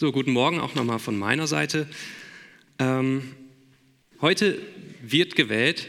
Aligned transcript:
So, 0.00 0.12
guten 0.12 0.30
Morgen 0.30 0.60
auch 0.60 0.76
nochmal 0.76 1.00
von 1.00 1.18
meiner 1.18 1.48
Seite. 1.48 1.88
Ähm, 2.78 3.34
heute 4.20 4.56
wird 5.02 5.34
gewählt 5.34 5.88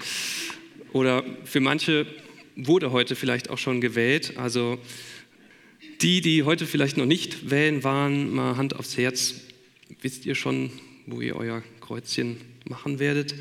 oder 0.94 1.24
für 1.44 1.60
manche 1.60 2.08
wurde 2.56 2.92
heute 2.92 3.16
vielleicht 3.16 3.52
auch 3.52 3.60
schon 3.60 3.82
gewählt. 3.82 4.36
Also 4.36 4.80
die, 6.02 6.22
die 6.22 6.42
heute 6.42 6.66
vielleicht 6.66 6.98
noch 6.98 7.06
nicht 7.06 7.52
wählen 7.52 7.84
waren, 7.84 8.34
mal 8.34 8.58
Hand 8.58 8.76
aufs 8.76 8.98
Herz. 8.98 9.42
Wisst 10.02 10.26
ihr 10.26 10.34
schon, 10.34 10.72
wo 11.06 11.22
ihr 11.22 11.36
euer 11.36 11.62
Kreuzchen 11.80 12.38
machen 12.68 12.98
werdet? 12.98 13.36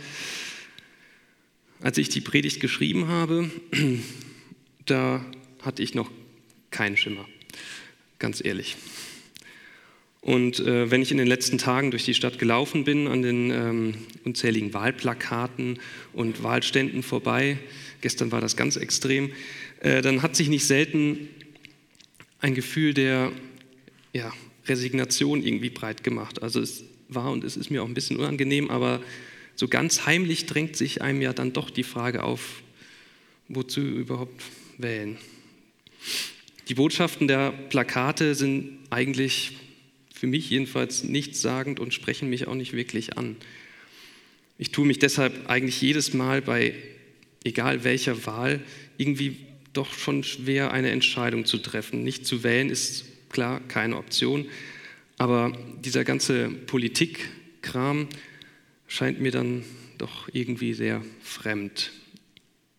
Als 1.80 1.96
ich 1.96 2.11
die 2.11 2.21
Predigt 2.21 2.61
geschrieben 2.61 3.09
habe, 3.09 3.50
da 4.85 5.25
hatte 5.62 5.82
ich 5.82 5.95
noch 5.95 6.11
keinen 6.71 6.98
Schimmer, 6.98 7.27
ganz 8.19 8.45
ehrlich. 8.45 8.77
Und 10.29 10.61
äh, 10.61 10.91
wenn 10.91 11.01
ich 11.01 11.11
in 11.11 11.17
den 11.17 11.27
letzten 11.27 11.57
Tagen 11.57 11.91
durch 11.91 12.05
die 12.05 12.12
Stadt 12.12 12.39
gelaufen 12.39 12.84
bin, 12.84 13.07
an 13.07 13.23
den 13.23 13.51
ähm, 13.51 13.95
unzähligen 14.25 14.75
Wahlplakaten 14.75 15.79
und 16.12 16.43
Wahlständen 16.43 17.02
vorbei, 17.02 17.57
gestern 18.02 18.30
war 18.30 18.43
das 18.43 18.55
ganz 18.55 18.77
extrem, 18.77 19.33
äh, 19.80 20.02
dann 20.02 20.21
hat 20.21 20.37
sich 20.37 20.51
nicht 20.51 20.66
selten 20.66 21.30
ein 22.41 22.55
Gefühl 22.55 22.93
der 22.93 23.33
ja, 24.12 24.30
Resignation 24.66 25.43
irgendwie 25.43 25.71
breit 25.71 26.05
gemacht. 26.05 26.43
Also 26.43 26.60
es 26.60 26.85
war 27.09 27.33
und 27.33 27.43
es 27.43 27.57
ist 27.57 27.71
mir 27.71 27.83
auch 27.83 27.88
ein 27.88 27.95
bisschen 27.95 28.19
unangenehm, 28.19 28.69
aber 28.69 29.01
so 29.55 29.66
ganz 29.66 30.05
heimlich 30.05 30.45
drängt 30.45 30.77
sich 30.77 31.01
einem 31.01 31.23
ja 31.23 31.33
dann 31.33 31.55
doch 31.55 31.71
die 31.71 31.85
Frage 31.85 32.23
auf, 32.23 32.63
wozu 33.49 33.80
überhaupt 33.80 34.43
wählen. 34.77 35.16
Die 36.69 36.74
Botschaften 36.74 37.29
der 37.29 37.51
Plakate 37.71 38.35
sind 38.35 38.77
eigentlich 38.91 39.57
für 40.19 40.27
mich 40.27 40.51
jedenfalls 40.51 41.05
nichtssagend 41.05 41.79
und 41.79 41.95
sprechen 41.95 42.29
mich 42.29 42.49
auch 42.49 42.57
nicht 42.57 42.73
wirklich 42.73 43.17
an. 43.17 43.37
Ich 44.59 44.73
tue 44.73 44.85
mich 44.85 44.99
deshalb 44.99 45.49
eigentlich 45.49 45.80
jedes 45.80 46.13
Mal 46.13 46.43
bei 46.43 46.75
egal 47.45 47.85
welcher 47.85 48.27
Wahl 48.27 48.60
irgendwie 48.97 49.37
doch 49.75 49.93
schon 49.95 50.25
schwer, 50.25 50.73
eine 50.73 50.91
Entscheidung 50.91 51.45
zu 51.45 51.59
treffen. 51.59 52.02
Nicht 52.02 52.27
zu 52.27 52.43
wählen 52.43 52.69
ist 52.69 53.05
klar 53.29 53.60
keine 53.69 53.97
Option, 53.97 54.47
aber 55.19 55.57
dieser 55.85 56.02
ganze 56.02 56.49
Politikkram 56.49 58.09
scheint 58.88 59.21
mir 59.21 59.30
dann 59.30 59.63
doch 59.99 60.29
irgendwie 60.32 60.75
sehr 60.75 61.05
fremd. 61.23 61.93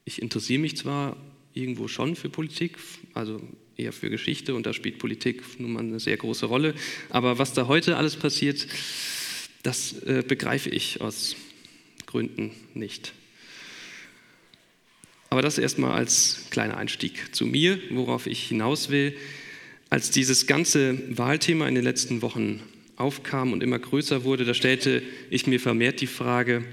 Ich 0.03 0.21
interessiere 0.21 0.59
mich 0.59 0.75
zwar 0.75 1.15
irgendwo 1.53 1.87
schon 1.87 2.17
für 2.17 2.29
Politik, 2.29 2.77
also 3.13 3.41
eher 3.79 3.93
für 3.93 4.09
Geschichte 4.09 4.55
und 4.55 4.65
da 4.65 4.73
spielt 4.73 4.99
Politik 4.99 5.43
nun 5.59 5.73
mal 5.73 5.79
eine 5.79 5.99
sehr 5.99 6.17
große 6.17 6.45
Rolle. 6.45 6.73
Aber 7.09 7.37
was 7.37 7.53
da 7.53 7.67
heute 7.67 7.97
alles 7.97 8.15
passiert, 8.15 8.67
das 9.63 9.93
äh, 10.03 10.23
begreife 10.27 10.69
ich 10.69 11.01
aus 11.01 11.35
Gründen 12.05 12.51
nicht. 12.73 13.13
Aber 15.29 15.41
das 15.41 15.57
erstmal 15.57 15.91
als 15.91 16.47
kleiner 16.49 16.77
Einstieg 16.77 17.35
zu 17.35 17.45
mir, 17.45 17.79
worauf 17.91 18.25
ich 18.25 18.47
hinaus 18.47 18.89
will. 18.89 19.15
Als 19.89 20.11
dieses 20.11 20.47
ganze 20.47 21.17
Wahlthema 21.17 21.67
in 21.67 21.75
den 21.75 21.83
letzten 21.83 22.21
Wochen 22.21 22.61
aufkam 22.95 23.53
und 23.53 23.63
immer 23.63 23.79
größer 23.79 24.23
wurde, 24.23 24.45
da 24.45 24.53
stellte 24.53 25.03
ich 25.29 25.47
mir 25.47 25.59
vermehrt 25.59 26.01
die 26.01 26.07
Frage, 26.07 26.63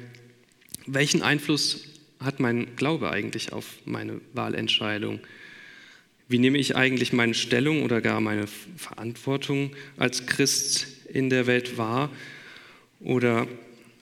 welchen 0.87 1.23
Einfluss 1.23 1.85
hat 2.19 2.41
mein 2.41 2.77
Glaube 2.77 3.11
eigentlich 3.11 3.53
auf 3.53 3.67
meine 3.85 4.21
Wahlentscheidung? 4.33 5.21
Wie 6.29 6.39
nehme 6.39 6.59
ich 6.59 6.75
eigentlich 6.75 7.13
meine 7.13 7.35
Stellung 7.35 7.85
oder 7.85 8.01
gar 8.01 8.21
meine 8.21 8.49
Verantwortung 8.49 9.77
als 9.97 10.27
Christ 10.27 10.89
in 11.13 11.31
der 11.31 11.47
Welt 11.47 11.79
wahr? 11.79 12.11
Oder 12.99 13.47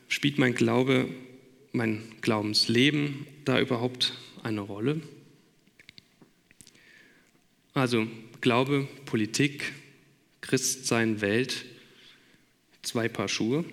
spielt 0.09 0.39
mein 0.39 0.55
Glaube, 0.55 1.07
mein 1.73 2.03
Glaubensleben 2.23 3.27
da 3.45 3.61
überhaupt 3.61 4.15
eine 4.43 4.63
Rolle? 4.63 5.03
Also 7.75 8.07
Glaube, 8.41 8.89
Politik, 9.05 9.73
Christsein, 10.41 11.21
Welt, 11.21 11.67
zwei 12.83 13.09
Paar 13.09 13.29
Schuhe. 13.29 13.65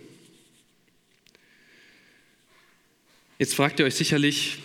Jetzt 3.40 3.56
fragt 3.56 3.80
ihr 3.80 3.86
euch 3.86 3.96
sicherlich, 3.96 4.58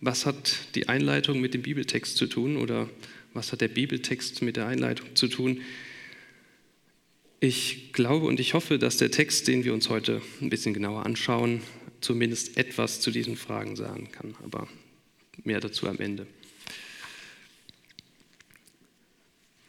was 0.00 0.26
hat 0.26 0.74
die 0.74 0.88
Einleitung 0.88 1.40
mit 1.40 1.54
dem 1.54 1.62
Bibeltext 1.62 2.16
zu 2.16 2.26
tun 2.26 2.56
oder 2.56 2.88
was 3.34 3.52
hat 3.52 3.60
der 3.60 3.68
Bibeltext 3.68 4.42
mit 4.42 4.56
der 4.56 4.66
Einleitung 4.66 5.14
zu 5.14 5.28
tun? 5.28 5.60
Ich 7.40 7.92
glaube 7.92 8.26
und 8.26 8.40
ich 8.40 8.54
hoffe, 8.54 8.78
dass 8.78 8.96
der 8.96 9.10
Text, 9.10 9.48
den 9.48 9.64
wir 9.64 9.74
uns 9.74 9.90
heute 9.90 10.22
ein 10.40 10.48
bisschen 10.48 10.72
genauer 10.72 11.04
anschauen, 11.04 11.60
zumindest 12.00 12.56
etwas 12.56 13.00
zu 13.00 13.10
diesen 13.10 13.36
Fragen 13.36 13.76
sagen 13.76 14.10
kann, 14.12 14.34
aber 14.42 14.68
mehr 15.42 15.60
dazu 15.60 15.86
am 15.88 15.98
Ende. 15.98 16.26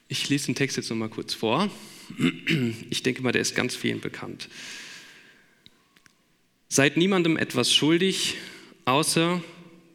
Ich 0.08 0.30
lese 0.30 0.46
den 0.46 0.56
Text 0.56 0.78
jetzt 0.78 0.90
noch 0.90 0.98
mal 0.98 1.10
kurz 1.10 1.34
vor. 1.34 1.70
Ich 2.90 3.02
denke 3.02 3.24
mal, 3.24 3.32
der 3.32 3.42
ist 3.42 3.56
ganz 3.56 3.76
vielen 3.76 4.00
bekannt. 4.00 4.48
Seid 6.70 6.98
niemandem 6.98 7.38
etwas 7.38 7.74
schuldig, 7.74 8.36
außer 8.86 9.44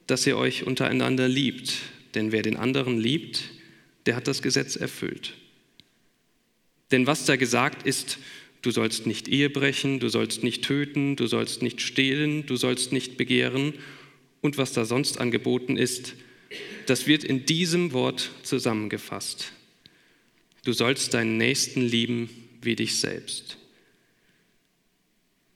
dass 0.06 0.26
ihr 0.26 0.36
euch 0.36 0.64
untereinander 0.64 1.28
liebt. 1.28 1.72
Denn 2.14 2.32
wer 2.32 2.42
den 2.42 2.56
anderen 2.56 2.98
liebt, 2.98 3.50
der 4.06 4.16
hat 4.16 4.26
das 4.26 4.42
Gesetz 4.42 4.76
erfüllt. 4.76 5.34
Denn 6.90 7.06
was 7.06 7.24
da 7.24 7.36
gesagt 7.36 7.86
ist, 7.86 8.18
du 8.62 8.70
sollst 8.70 9.06
nicht 9.06 9.28
Ehe 9.28 9.50
brechen, 9.50 10.00
du 10.00 10.08
sollst 10.08 10.42
nicht 10.42 10.64
töten, 10.64 11.16
du 11.16 11.26
sollst 11.26 11.62
nicht 11.62 11.80
stehlen, 11.80 12.46
du 12.46 12.56
sollst 12.56 12.92
nicht 12.92 13.16
begehren 13.16 13.74
und 14.40 14.58
was 14.58 14.72
da 14.72 14.84
sonst 14.84 15.18
angeboten 15.18 15.76
ist, 15.76 16.14
das 16.86 17.06
wird 17.06 17.24
in 17.24 17.46
diesem 17.46 17.92
Wort 17.92 18.30
zusammengefasst. 18.42 19.52
Du 20.64 20.72
sollst 20.72 21.14
deinen 21.14 21.36
Nächsten 21.36 21.82
lieben 21.82 22.28
wie 22.62 22.76
dich 22.76 22.96
selbst. 22.96 23.56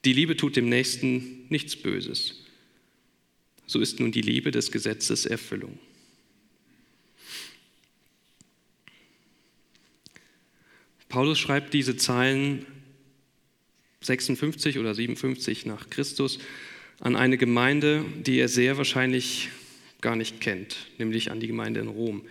Die 0.05 0.13
Liebe 0.13 0.37
tut 0.37 0.55
dem 0.55 0.69
Nächsten 0.69 1.45
nichts 1.49 1.75
Böses. 1.75 2.43
So 3.67 3.79
ist 3.79 3.99
nun 3.99 4.11
die 4.11 4.21
Liebe 4.21 4.51
des 4.51 4.71
Gesetzes 4.71 5.25
Erfüllung. 5.25 5.77
Paulus 11.15 11.39
schreibt 11.39 11.73
diese 11.73 11.95
Zeilen 11.95 12.65
56 14.01 14.79
oder 14.79 14.93
57 14.93 15.65
nach 15.65 15.89
Christus 15.89 16.39
an 16.99 17.15
eine 17.15 17.37
Gemeinde, 17.37 18.03
die 18.19 18.37
er 18.37 18.49
sehr 18.49 18.77
wahrscheinlich 18.77 19.47
gar 20.01 20.17
nicht 20.17 20.41
kennt, 20.41 20.75
nämlich 20.97 21.31
an 21.31 21.39
die 21.39 21.47
Gemeinde 21.47 21.79
in 21.79 21.87
Rom. 21.87 22.23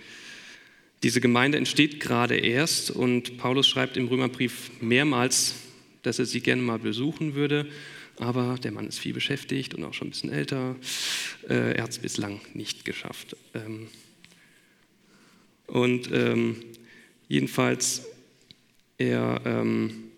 Diese 1.02 1.22
Gemeinde 1.22 1.56
entsteht 1.56 1.98
gerade 1.98 2.36
erst 2.36 2.90
und 2.90 3.38
Paulus 3.38 3.66
schreibt 3.66 3.96
im 3.96 4.06
Römerbrief 4.06 4.70
mehrmals, 4.82 5.54
dass 6.02 6.18
er 6.18 6.26
sie 6.26 6.42
gerne 6.42 6.60
mal 6.60 6.78
besuchen 6.78 7.34
würde, 7.34 7.66
aber 8.18 8.58
der 8.62 8.72
Mann 8.72 8.86
ist 8.86 8.98
viel 8.98 9.14
beschäftigt 9.14 9.72
und 9.72 9.82
auch 9.84 9.94
schon 9.94 10.08
ein 10.08 10.10
bisschen 10.10 10.30
älter. 10.30 10.76
Äh, 11.48 11.76
er 11.76 11.84
hat 11.84 11.90
es 11.90 12.00
bislang 12.00 12.42
nicht 12.52 12.84
geschafft. 12.84 13.34
Ähm, 13.54 13.86
und 15.68 16.10
ähm, 16.12 16.56
jedenfalls 17.28 18.08
er 18.98 19.40
ähm, 19.44 20.10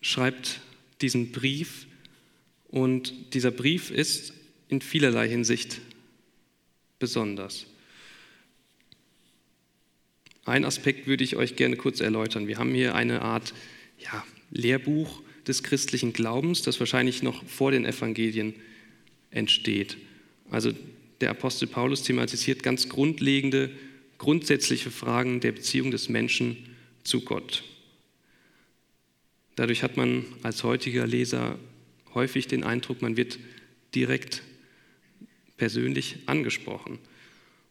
schreibt 0.00 0.60
diesen 1.00 1.32
Brief 1.32 1.86
und 2.68 3.34
dieser 3.34 3.50
Brief 3.50 3.90
ist 3.90 4.32
in 4.68 4.80
vielerlei 4.80 5.28
Hinsicht 5.28 5.80
besonders. 6.98 7.66
Ein 10.44 10.64
Aspekt 10.64 11.06
würde 11.06 11.24
ich 11.24 11.36
euch 11.36 11.56
gerne 11.56 11.76
kurz 11.76 12.00
erläutern. 12.00 12.48
Wir 12.48 12.58
haben 12.58 12.74
hier 12.74 12.94
eine 12.94 13.22
Art 13.22 13.52
ja, 13.98 14.24
Lehrbuch 14.50 15.22
des 15.46 15.62
christlichen 15.62 16.12
Glaubens, 16.12 16.62
das 16.62 16.80
wahrscheinlich 16.80 17.22
noch 17.22 17.44
vor 17.44 17.70
den 17.70 17.84
Evangelien 17.84 18.54
entsteht. 19.30 19.98
Also 20.50 20.72
der 21.20 21.30
Apostel 21.30 21.66
Paulus 21.66 22.02
thematisiert 22.02 22.62
ganz 22.62 22.88
grundlegende 22.88 23.70
grundsätzliche 24.18 24.90
Fragen 24.90 25.40
der 25.40 25.52
Beziehung 25.52 25.90
des 25.90 26.08
Menschen 26.08 26.76
zu 27.04 27.22
Gott. 27.22 27.64
Dadurch 29.56 29.82
hat 29.82 29.96
man 29.96 30.24
als 30.42 30.62
heutiger 30.62 31.06
Leser 31.06 31.58
häufig 32.14 32.46
den 32.46 32.64
Eindruck, 32.64 33.02
man 33.02 33.16
wird 33.16 33.38
direkt 33.94 34.42
persönlich 35.56 36.16
angesprochen. 36.26 36.98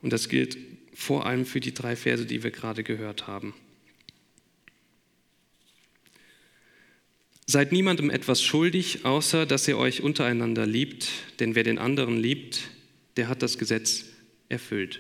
Und 0.02 0.12
das 0.12 0.30
gilt 0.30 0.58
vor 0.94 1.26
allem 1.26 1.46
für 1.46 1.60
die 1.60 1.74
drei 1.74 1.96
Verse, 1.96 2.26
die 2.26 2.44
wir 2.44 2.52
gerade 2.52 2.84
gehört 2.84 3.28
haben. 3.28 3.54
Seid 7.46 7.72
niemandem 7.72 8.10
etwas 8.10 8.44
schuldig, 8.44 9.06
außer 9.06 9.46
dass 9.46 9.68
ihr 9.68 9.78
euch 9.78 10.02
untereinander 10.02 10.66
liebt, 10.66 11.10
denn 11.40 11.56
wer 11.56 11.64
den 11.64 11.78
anderen 11.78 12.18
liebt, 12.18 12.70
der 13.16 13.30
hat 13.30 13.42
das 13.42 13.58
Gesetz 13.58 14.06
erfüllt. 14.50 15.00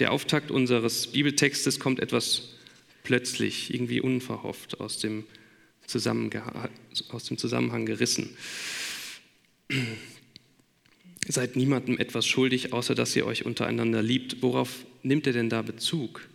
Der 0.00 0.12
Auftakt 0.12 0.50
unseres 0.50 1.08
Bibeltextes 1.08 1.78
kommt 1.78 2.00
etwas 2.00 2.54
plötzlich, 3.02 3.72
irgendwie 3.74 4.00
unverhofft 4.00 4.80
aus 4.80 4.98
dem, 4.98 5.24
aus 7.10 7.24
dem 7.24 7.36
Zusammenhang 7.36 7.84
gerissen. 7.84 8.34
Seid 11.28 11.54
niemandem 11.54 11.98
etwas 11.98 12.26
schuldig, 12.26 12.72
außer 12.72 12.94
dass 12.94 13.14
ihr 13.14 13.26
euch 13.26 13.44
untereinander 13.44 14.02
liebt. 14.02 14.40
Worauf 14.40 14.86
nimmt 15.02 15.26
er 15.26 15.34
denn 15.34 15.50
da 15.50 15.60
Bezug? 15.60 16.26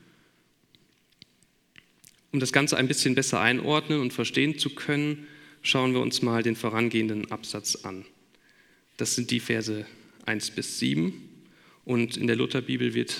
Um 2.31 2.39
das 2.39 2.53
Ganze 2.53 2.77
ein 2.77 2.87
bisschen 2.87 3.15
besser 3.15 3.41
einordnen 3.41 3.99
und 3.99 4.13
verstehen 4.13 4.59
zu 4.59 4.75
können, 4.75 5.25
schauen 5.63 5.93
wir 5.93 6.01
uns 6.01 6.21
mal 6.21 6.43
den 6.43 6.55
vorangehenden 6.55 7.31
Absatz 7.31 7.77
an. 7.77 8.05
Das 8.97 9.15
sind 9.15 9.31
die 9.31 9.39
Verse 9.39 9.87
1 10.27 10.51
bis 10.51 10.77
7. 10.77 11.13
Und 11.83 12.15
in 12.15 12.27
der 12.27 12.35
Lutherbibel 12.35 12.93
wird 12.93 13.15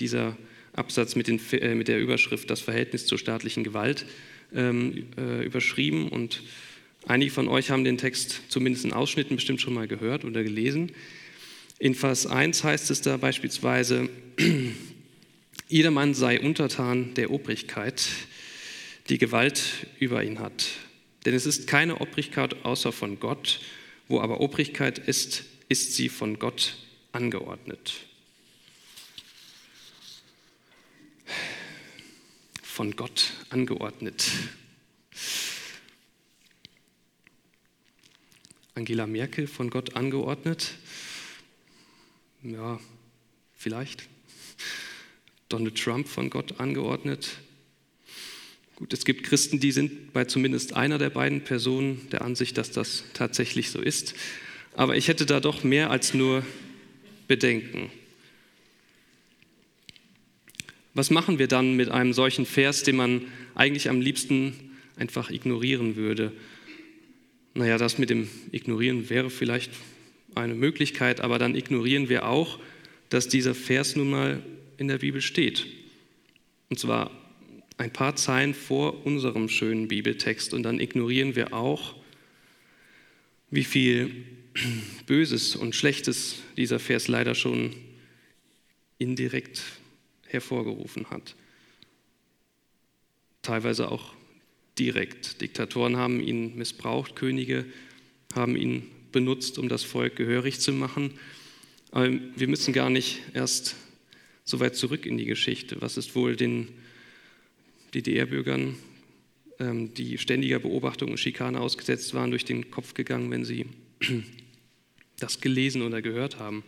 dieser 0.00 0.36
Absatz 0.72 1.16
mit, 1.16 1.28
den, 1.28 1.40
äh, 1.52 1.74
mit, 1.74 1.88
der 1.88 2.00
Überschrift 2.00 2.50
Das 2.50 2.60
Verhältnis 2.60 3.06
zur 3.06 3.18
staatlichen 3.18 3.64
Gewalt 3.64 4.06
ähm, 4.54 5.06
äh, 5.16 5.44
überschrieben. 5.44 6.08
Und 6.08 6.42
einige 7.06 7.30
von 7.30 7.48
euch 7.48 7.70
haben 7.70 7.84
den 7.84 7.98
Text 7.98 8.42
zumindest 8.48 8.84
in 8.84 8.92
Ausschnitten 8.92 9.36
bestimmt 9.36 9.60
schon 9.60 9.74
mal 9.74 9.86
gehört 9.86 10.24
oder 10.24 10.42
gelesen. 10.42 10.92
In 11.78 11.94
Vers 11.94 12.26
1 12.26 12.64
heißt 12.64 12.90
es 12.90 13.00
da 13.00 13.16
beispielsweise, 13.16 14.08
jedermann 15.68 16.14
sei 16.14 16.40
untertan 16.40 17.14
der 17.14 17.30
Obrigkeit, 17.30 18.06
die 19.08 19.18
Gewalt 19.18 19.86
über 19.98 20.22
ihn 20.22 20.38
hat. 20.38 20.66
Denn 21.24 21.34
es 21.34 21.46
ist 21.46 21.66
keine 21.66 22.00
Obrigkeit 22.00 22.64
außer 22.64 22.92
von 22.92 23.18
Gott, 23.20 23.60
wo 24.08 24.20
aber 24.20 24.40
Obrigkeit 24.40 24.98
ist, 24.98 25.44
ist 25.68 25.94
sie 25.94 26.08
von 26.08 26.38
Gott 26.38 26.76
angeordnet. 27.12 28.06
Von 32.80 32.96
Gott 32.96 33.34
angeordnet. 33.50 34.26
Angela 38.72 39.06
Merkel 39.06 39.46
von 39.46 39.68
Gott 39.68 39.96
angeordnet? 39.96 40.76
Ja, 42.42 42.80
vielleicht. 43.52 44.08
Donald 45.50 45.76
Trump 45.76 46.08
von 46.08 46.30
Gott 46.30 46.58
angeordnet? 46.58 47.28
Gut, 48.76 48.94
es 48.94 49.04
gibt 49.04 49.24
Christen, 49.24 49.60
die 49.60 49.72
sind 49.72 50.14
bei 50.14 50.24
zumindest 50.24 50.72
einer 50.72 50.96
der 50.96 51.10
beiden 51.10 51.44
Personen 51.44 52.08
der 52.08 52.22
Ansicht, 52.22 52.56
dass 52.56 52.70
das 52.70 53.04
tatsächlich 53.12 53.70
so 53.70 53.82
ist. 53.82 54.14
Aber 54.74 54.96
ich 54.96 55.08
hätte 55.08 55.26
da 55.26 55.40
doch 55.40 55.64
mehr 55.64 55.90
als 55.90 56.14
nur 56.14 56.46
Bedenken. 57.28 57.90
Was 60.94 61.10
machen 61.10 61.38
wir 61.38 61.46
dann 61.46 61.76
mit 61.76 61.88
einem 61.88 62.12
solchen 62.12 62.46
Vers, 62.46 62.82
den 62.82 62.96
man 62.96 63.22
eigentlich 63.54 63.88
am 63.88 64.00
liebsten 64.00 64.54
einfach 64.96 65.30
ignorieren 65.30 65.96
würde? 65.96 66.32
Naja, 67.54 67.78
das 67.78 67.98
mit 67.98 68.10
dem 68.10 68.28
Ignorieren 68.50 69.08
wäre 69.10 69.30
vielleicht 69.30 69.70
eine 70.34 70.54
Möglichkeit, 70.54 71.20
aber 71.20 71.38
dann 71.38 71.54
ignorieren 71.54 72.08
wir 72.08 72.26
auch, 72.26 72.58
dass 73.08 73.28
dieser 73.28 73.54
Vers 73.54 73.96
nun 73.96 74.10
mal 74.10 74.42
in 74.78 74.88
der 74.88 74.98
Bibel 74.98 75.20
steht. 75.20 75.66
Und 76.68 76.78
zwar 76.78 77.10
ein 77.76 77.92
paar 77.92 78.14
Zeilen 78.16 78.54
vor 78.54 79.04
unserem 79.06 79.48
schönen 79.48 79.88
Bibeltext 79.88 80.54
und 80.54 80.62
dann 80.62 80.80
ignorieren 80.80 81.34
wir 81.34 81.52
auch, 81.54 81.96
wie 83.50 83.64
viel 83.64 84.24
Böses 85.06 85.56
und 85.56 85.74
Schlechtes 85.74 86.36
dieser 86.56 86.78
Vers 86.78 87.08
leider 87.08 87.34
schon 87.34 87.74
indirekt 88.98 89.62
hervorgerufen 90.32 91.10
hat. 91.10 91.34
Teilweise 93.42 93.90
auch 93.90 94.14
direkt. 94.78 95.40
Diktatoren 95.40 95.96
haben 95.96 96.20
ihn 96.20 96.56
missbraucht, 96.56 97.16
Könige 97.16 97.64
haben 98.34 98.56
ihn 98.56 98.82
benutzt, 99.12 99.58
um 99.58 99.68
das 99.68 99.82
Volk 99.82 100.16
gehörig 100.16 100.60
zu 100.60 100.72
machen. 100.72 101.12
Aber 101.90 102.08
wir 102.36 102.48
müssen 102.48 102.72
gar 102.72 102.90
nicht 102.90 103.20
erst 103.34 103.76
so 104.44 104.60
weit 104.60 104.76
zurück 104.76 105.06
in 105.06 105.18
die 105.18 105.24
Geschichte. 105.24 105.80
Was 105.80 105.96
ist 105.96 106.14
wohl 106.14 106.36
den 106.36 106.68
DDR-Bürgern, 107.94 108.76
ähm, 109.58 109.94
die 109.94 110.18
ständiger 110.18 110.58
Beobachtung 110.58 111.10
und 111.10 111.18
Schikane 111.18 111.60
ausgesetzt 111.60 112.14
waren, 112.14 112.30
durch 112.30 112.44
den 112.44 112.70
Kopf 112.70 112.94
gegangen, 112.94 113.30
wenn 113.30 113.44
sie 113.44 113.66
das 115.18 115.40
gelesen 115.40 115.82
oder 115.82 116.02
gehört 116.02 116.38
haben. 116.38 116.62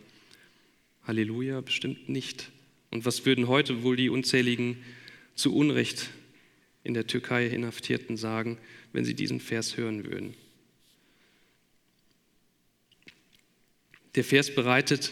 Halleluja, 1.07 1.61
bestimmt 1.61 2.09
nicht. 2.09 2.51
Und 2.93 3.05
was 3.05 3.25
würden 3.25 3.47
heute 3.47 3.81
wohl 3.81 3.95
die 3.95 4.09
unzähligen 4.09 4.77
zu 5.33 5.55
Unrecht 5.55 6.11
in 6.83 6.93
der 6.93 7.07
Türkei 7.07 7.47
Inhaftierten 7.47 8.17
sagen, 8.17 8.59
wenn 8.91 9.03
sie 9.03 9.15
diesen 9.15 9.39
Vers 9.39 9.77
hören 9.77 10.05
würden? 10.05 10.35
Der 14.13 14.23
Vers 14.23 14.53
bereitet, 14.53 15.11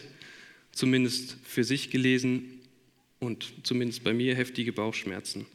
zumindest 0.71 1.37
für 1.43 1.63
sich 1.63 1.89
gelesen 1.89 2.59
und 3.17 3.51
zumindest 3.63 4.03
bei 4.03 4.13
mir, 4.13 4.35
heftige 4.35 4.73
Bauchschmerzen. 4.73 5.47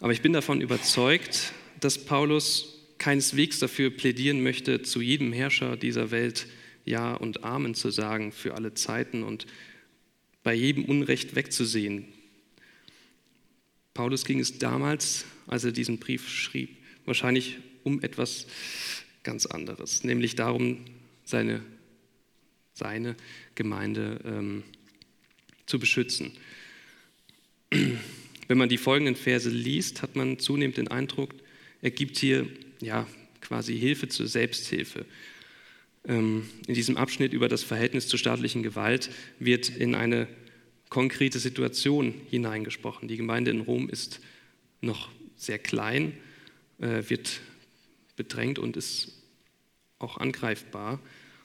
Aber 0.00 0.14
ich 0.14 0.22
bin 0.22 0.32
davon 0.32 0.62
überzeugt, 0.62 1.52
dass 1.80 2.02
Paulus 2.02 2.78
keineswegs 2.96 3.58
dafür 3.58 3.90
plädieren 3.90 4.42
möchte, 4.42 4.80
zu 4.80 5.02
jedem 5.02 5.34
Herrscher 5.34 5.76
dieser 5.76 6.10
Welt 6.12 6.46
Ja 6.86 7.12
und 7.12 7.44
Amen 7.44 7.74
zu 7.74 7.90
sagen 7.90 8.32
für 8.32 8.54
alle 8.54 8.72
Zeiten 8.72 9.22
und 9.22 9.46
bei 10.42 10.54
jedem 10.54 10.84
Unrecht 10.84 11.34
wegzusehen. 11.34 12.06
Paulus 13.94 14.24
ging 14.24 14.40
es 14.40 14.58
damals, 14.58 15.24
als 15.46 15.64
er 15.64 15.72
diesen 15.72 15.98
Brief 15.98 16.28
schrieb, 16.28 16.76
wahrscheinlich 17.04 17.58
um 17.84 18.02
etwas 18.02 18.46
ganz 19.22 19.46
anderes, 19.46 20.04
nämlich 20.04 20.34
darum, 20.34 20.84
seine, 21.24 21.62
seine 22.72 23.16
Gemeinde 23.54 24.20
ähm, 24.24 24.62
zu 25.66 25.78
beschützen. 25.78 26.32
Wenn 28.48 28.58
man 28.58 28.68
die 28.68 28.78
folgenden 28.78 29.16
Verse 29.16 29.48
liest, 29.48 30.02
hat 30.02 30.16
man 30.16 30.38
zunehmend 30.38 30.76
den 30.76 30.88
Eindruck, 30.88 31.34
er 31.80 31.90
gibt 31.90 32.18
hier 32.18 32.48
ja, 32.80 33.06
quasi 33.40 33.78
Hilfe 33.78 34.08
zur 34.08 34.26
Selbsthilfe. 34.26 35.06
Ähm, 36.04 36.48
in 36.66 36.74
diesem 36.74 36.96
Abschnitt 36.96 37.32
über 37.32 37.48
das 37.48 37.62
Verhältnis 37.62 38.08
zur 38.08 38.18
staatlichen 38.18 38.62
Gewalt 38.62 39.10
wird 39.38 39.68
in 39.68 39.94
eine 39.94 40.28
konkrete 40.88 41.38
Situation 41.38 42.14
hineingesprochen. 42.28 43.08
Die 43.08 43.16
Gemeinde 43.16 43.50
in 43.50 43.60
Rom 43.60 43.88
ist 43.88 44.20
noch 44.80 45.10
sehr 45.36 45.58
klein, 45.58 46.12
äh, 46.80 47.02
wird 47.08 47.40
bedrängt 48.16 48.58
und 48.58 48.76
ist 48.76 49.12
auch 49.98 50.18
angreifbar. 50.18 51.00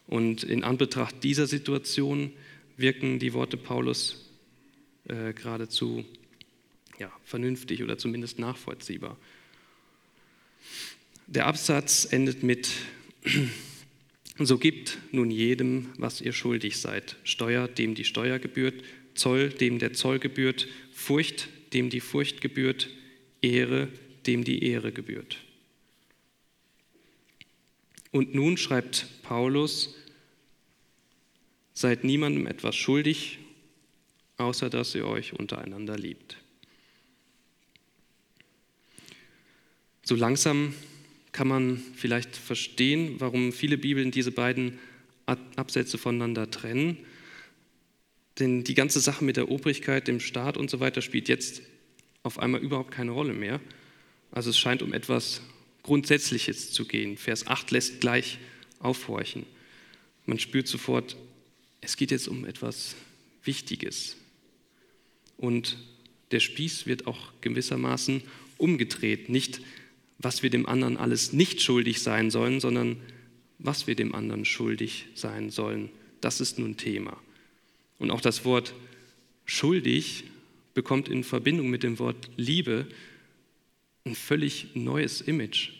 Und 0.07 0.43
in 0.43 0.63
Anbetracht 0.63 1.23
dieser 1.23 1.47
Situation 1.47 2.31
wirken 2.77 3.19
die 3.19 3.33
Worte 3.33 3.57
Paulus 3.57 4.29
äh, 5.07 5.33
geradezu 5.33 6.05
ja, 6.99 7.11
vernünftig 7.23 7.83
oder 7.83 7.97
zumindest 7.97 8.39
nachvollziehbar. 8.39 9.17
Der 11.27 11.45
Absatz 11.45 12.07
endet 12.09 12.43
mit, 12.43 12.69
so 14.45 14.57
gibt 14.57 14.99
nun 15.11 15.31
jedem, 15.31 15.89
was 15.97 16.21
ihr 16.21 16.33
schuldig 16.33 16.77
seid, 16.77 17.15
Steuer, 17.23 17.67
dem 17.67 17.95
die 17.95 18.05
Steuer 18.05 18.39
gebührt, 18.39 18.83
Zoll, 19.15 19.49
dem 19.49 19.79
der 19.79 19.93
Zoll 19.93 20.19
gebührt, 20.19 20.67
Furcht, 20.91 21.49
dem 21.73 21.89
die 21.89 21.99
Furcht 21.99 22.41
gebührt, 22.41 22.89
Ehre, 23.41 23.87
dem 24.27 24.43
die 24.43 24.63
Ehre 24.63 24.91
gebührt. 24.91 25.37
Und 28.11 28.35
nun 28.35 28.57
schreibt 28.57 29.07
Paulus, 29.23 29.95
seid 31.73 32.03
niemandem 32.03 32.47
etwas 32.47 32.75
schuldig, 32.75 33.39
außer 34.37 34.69
dass 34.69 34.95
ihr 34.95 35.05
euch 35.05 35.33
untereinander 35.33 35.97
liebt. 35.97 36.37
So 40.03 40.15
langsam 40.15 40.73
kann 41.37 41.47
man 41.47 41.79
vielleicht 41.95 42.35
verstehen, 42.35 43.19
warum 43.19 43.53
viele 43.53 43.77
Bibeln 43.77 44.09
diese 44.09 44.31
beiden 44.31 44.79
Absätze 45.27 45.99
voneinander 45.99 46.49
trennen. 46.49 46.97
Denn 48.39 48.63
die 48.63 48.73
ganze 48.73 48.99
Sache 48.99 49.23
mit 49.23 49.37
der 49.37 49.51
Obrigkeit, 49.51 50.07
dem 50.07 50.19
Staat 50.19 50.57
und 50.57 50.71
so 50.71 50.79
weiter 50.79 51.03
spielt 51.03 51.29
jetzt 51.29 51.61
auf 52.23 52.39
einmal 52.39 52.61
überhaupt 52.61 52.89
keine 52.89 53.11
Rolle 53.11 53.33
mehr. 53.33 53.61
Also 54.31 54.49
es 54.49 54.57
scheint 54.57 54.81
um 54.81 54.93
etwas 54.93 55.43
Grundsätzliches 55.83 56.71
zu 56.71 56.85
gehen. 56.85 57.17
Vers 57.17 57.45
8 57.45 57.69
lässt 57.69 58.01
gleich 58.01 58.39
aufhorchen. 58.79 59.45
Man 60.25 60.39
spürt 60.39 60.67
sofort, 60.67 61.17
es 61.81 61.97
geht 61.97 62.09
jetzt 62.09 62.27
um 62.27 62.45
etwas 62.45 62.95
Wichtiges. 63.43 64.17
Und 65.37 65.77
der 66.31 66.39
Spieß 66.39 66.87
wird 66.87 67.05
auch 67.05 67.31
gewissermaßen 67.41 68.23
umgedreht. 68.57 69.29
Nicht 69.29 69.61
was 70.19 70.43
wir 70.43 70.49
dem 70.49 70.65
anderen 70.65 70.97
alles 70.97 71.33
nicht 71.33 71.61
schuldig 71.61 72.01
sein 72.01 72.31
sollen, 72.31 72.59
sondern 72.59 72.97
was 73.59 73.87
wir 73.87 73.95
dem 73.95 74.13
anderen 74.15 74.45
schuldig 74.45 75.05
sein 75.15 75.49
sollen. 75.49 75.89
Das 76.21 76.41
ist 76.41 76.59
nun 76.59 76.77
Thema. 76.77 77.17
Und 77.99 78.11
auch 78.11 78.21
das 78.21 78.45
Wort 78.45 78.73
schuldig 79.45 80.25
bekommt 80.73 81.09
in 81.09 81.23
Verbindung 81.23 81.69
mit 81.69 81.83
dem 81.83 81.99
Wort 81.99 82.29
Liebe 82.35 82.87
ein 84.05 84.15
völlig 84.15 84.75
neues 84.75 85.21
Image, 85.21 85.71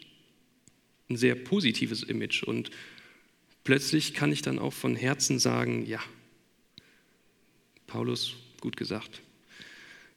ein 1.10 1.18
sehr 1.18 1.36
positives 1.36 2.04
Image. 2.04 2.44
Und 2.44 2.72
plötzlich 3.64 4.14
kann 4.14 4.32
ich 4.32 4.42
dann 4.42 4.60
auch 4.60 4.74
von 4.74 4.96
Herzen 4.96 5.40
sagen, 5.40 5.86
ja, 5.86 6.00
Paulus, 7.86 8.36
gut 8.60 8.76
gesagt, 8.76 9.22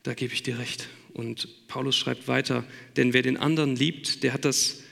da 0.02 0.14
gebe 0.14 0.32
ich 0.32 0.42
dir 0.42 0.58
recht. 0.58 0.88
Und 1.12 1.66
Paulus 1.68 1.96
schreibt 1.96 2.28
weiter, 2.28 2.64
denn 2.96 3.12
wer 3.12 3.22
den 3.22 3.36
anderen 3.36 3.76
liebt, 3.76 4.22
der 4.22 4.32
hat 4.32 4.44
das 4.44 4.82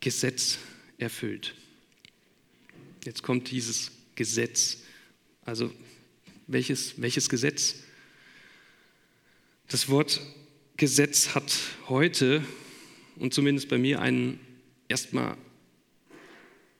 Gesetz 0.00 0.58
erfüllt. 0.98 1.54
Jetzt 3.04 3.22
kommt 3.22 3.50
dieses 3.50 3.92
Gesetz. 4.14 4.82
Also 5.42 5.72
welches, 6.46 7.00
welches 7.00 7.28
Gesetz? 7.28 7.76
Das 9.68 9.88
Wort 9.88 10.20
Gesetz 10.76 11.34
hat 11.34 11.52
heute 11.88 12.42
und 13.16 13.34
zumindest 13.34 13.68
bei 13.68 13.78
mir 13.78 14.00
einen 14.00 14.40
erstmal 14.88 15.36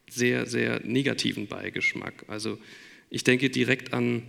sehr, 0.09 0.47
sehr 0.47 0.81
negativen 0.85 1.47
Beigeschmack. 1.47 2.25
Also 2.27 2.59
ich 3.11 3.25
denke 3.25 3.51
direkt 3.51 3.93
an 3.93 4.23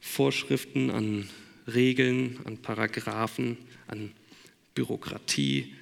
Vorschriften, 0.00 0.90
an 0.90 1.28
Regeln, 1.66 2.40
an 2.44 2.58
Paragraphen, 2.58 3.56
an 3.86 4.12
Bürokratie. 4.74 5.74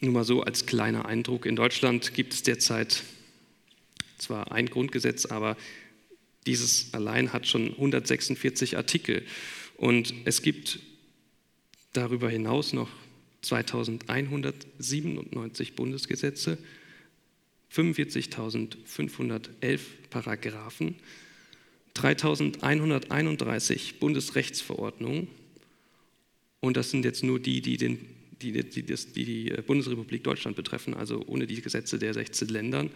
Nur 0.00 0.12
mal 0.12 0.24
so 0.24 0.42
als 0.42 0.66
kleiner 0.66 1.06
Eindruck. 1.06 1.46
In 1.46 1.56
Deutschland 1.56 2.14
gibt 2.14 2.32
es 2.32 2.42
derzeit 2.42 3.02
zwar 4.18 4.52
ein 4.52 4.66
Grundgesetz, 4.66 5.26
aber 5.26 5.56
dieses 6.46 6.94
allein 6.94 7.32
hat 7.32 7.46
schon 7.46 7.70
146 7.72 8.76
Artikel. 8.76 9.24
Und 9.76 10.14
es 10.24 10.42
gibt 10.42 10.80
darüber 11.92 12.30
hinaus 12.30 12.72
noch 12.72 12.88
2197 13.42 15.74
Bundesgesetze, 15.74 16.58
45.511 17.72 19.80
Paragraphen, 20.10 20.96
3131 21.94 23.98
Bundesrechtsverordnungen. 23.98 25.28
Und 26.60 26.76
das 26.76 26.90
sind 26.90 27.04
jetzt 27.04 27.22
nur 27.22 27.40
die, 27.40 27.60
die, 27.60 27.76
den, 27.76 27.98
die, 28.42 28.52
die, 28.52 28.82
die, 28.82 29.24
die 29.24 29.62
Bundesrepublik 29.66 30.24
Deutschland 30.24 30.56
betreffen, 30.56 30.94
also 30.94 31.24
ohne 31.26 31.46
die 31.46 31.60
Gesetze 31.60 31.98
der 31.98 32.14
16 32.14 32.48
Ländern. 32.48 32.90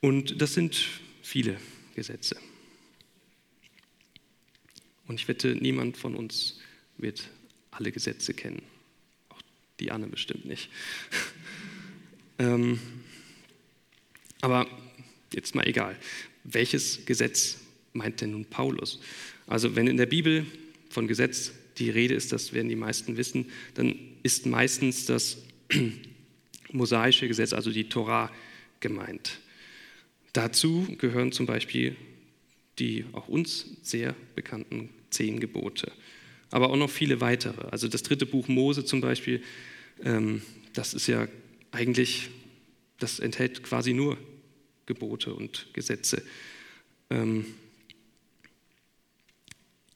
Und 0.00 0.40
das 0.40 0.54
sind 0.54 0.86
viele 1.22 1.56
Gesetze. 1.94 2.36
Und 5.06 5.20
ich 5.20 5.28
wette, 5.28 5.56
niemand 5.56 5.96
von 5.96 6.14
uns 6.14 6.58
wird 6.96 7.28
alle 7.70 7.92
Gesetze 7.92 8.34
kennen. 8.34 8.62
Auch 9.28 9.42
die 9.80 9.90
Anne 9.90 10.06
bestimmt 10.06 10.44
nicht. 10.44 10.70
ähm, 12.38 12.78
aber 14.40 14.66
jetzt 15.32 15.54
mal 15.54 15.66
egal. 15.66 15.96
Welches 16.44 17.04
Gesetz 17.04 17.59
meint 17.92 18.20
denn 18.20 18.32
nun 18.32 18.44
Paulus? 18.44 19.00
Also 19.46 19.76
wenn 19.76 19.86
in 19.86 19.96
der 19.96 20.06
Bibel 20.06 20.46
von 20.88 21.08
Gesetz 21.08 21.52
die 21.78 21.90
Rede 21.90 22.14
ist, 22.14 22.32
das 22.32 22.52
werden 22.52 22.68
die 22.68 22.76
meisten 22.76 23.16
wissen, 23.16 23.46
dann 23.74 23.94
ist 24.22 24.46
meistens 24.46 25.06
das 25.06 25.38
mosaische 26.72 27.28
Gesetz, 27.28 27.52
also 27.52 27.70
die 27.70 27.88
Torah, 27.88 28.30
gemeint. 28.80 29.40
Dazu 30.32 30.86
gehören 30.98 31.32
zum 31.32 31.46
Beispiel 31.46 31.96
die 32.78 33.04
auch 33.12 33.28
uns 33.28 33.66
sehr 33.82 34.16
bekannten 34.34 34.88
zehn 35.10 35.38
Gebote, 35.38 35.92
aber 36.50 36.70
auch 36.70 36.76
noch 36.76 36.90
viele 36.90 37.20
weitere. 37.20 37.68
Also 37.68 37.88
das 37.88 38.02
dritte 38.02 38.26
Buch 38.26 38.48
Mose 38.48 38.84
zum 38.84 39.02
Beispiel, 39.02 39.42
ähm, 40.02 40.42
das 40.72 40.94
ist 40.94 41.06
ja 41.06 41.28
eigentlich, 41.72 42.30
das 42.98 43.18
enthält 43.18 43.62
quasi 43.62 43.92
nur 43.92 44.16
Gebote 44.86 45.34
und 45.34 45.68
Gesetze. 45.74 46.22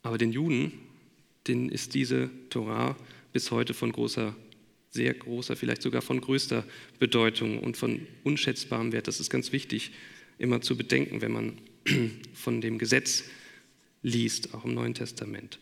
Aber 0.05 0.19
den 0.19 0.33
Juden, 0.33 0.71
denen 1.49 1.71
ist 1.71 1.95
diese 1.95 2.31
Torah 2.51 2.95
bis 3.33 3.51
heute 3.51 3.73
von 3.75 3.91
großer, 3.91 4.37
sehr 4.91 5.15
großer, 5.15 5.57
vielleicht 5.57 5.83
sogar 5.83 6.03
von 6.03 6.21
größter 6.21 6.65
Bedeutung 6.99 7.59
und 7.59 7.77
von 7.77 8.07
unschätzbarem 8.23 8.93
Wert. 8.93 9.09
Das 9.09 9.19
ist 9.19 9.31
ganz 9.31 9.51
wichtig 9.51 9.93
immer 10.39 10.61
zu 10.61 10.77
bedenken, 10.77 11.23
wenn 11.23 11.33
man 11.33 11.59
von 12.35 12.61
dem 12.61 12.79
Gesetz 12.79 13.25
liest, 14.03 14.53
auch 14.53 14.67
im 14.67 14.75
Neuen 14.75 14.93
Testament. 14.95 15.59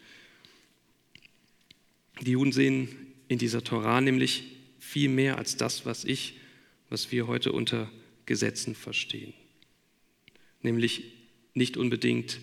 Die 2.20 2.32
Juden 2.32 2.52
sehen 2.52 2.88
in 3.28 3.38
dieser 3.38 3.62
Torah 3.62 4.00
nämlich 4.00 4.56
viel 4.80 5.08
mehr 5.08 5.38
als 5.38 5.56
das, 5.56 5.86
was 5.86 6.04
ich, 6.04 6.34
was 6.90 7.12
wir 7.12 7.28
heute 7.28 7.52
unter 7.52 7.90
Gesetzen 8.26 8.74
verstehen. 8.74 9.34
Nämlich 10.62 11.04
nicht 11.54 11.76
unbedingt 11.76 12.40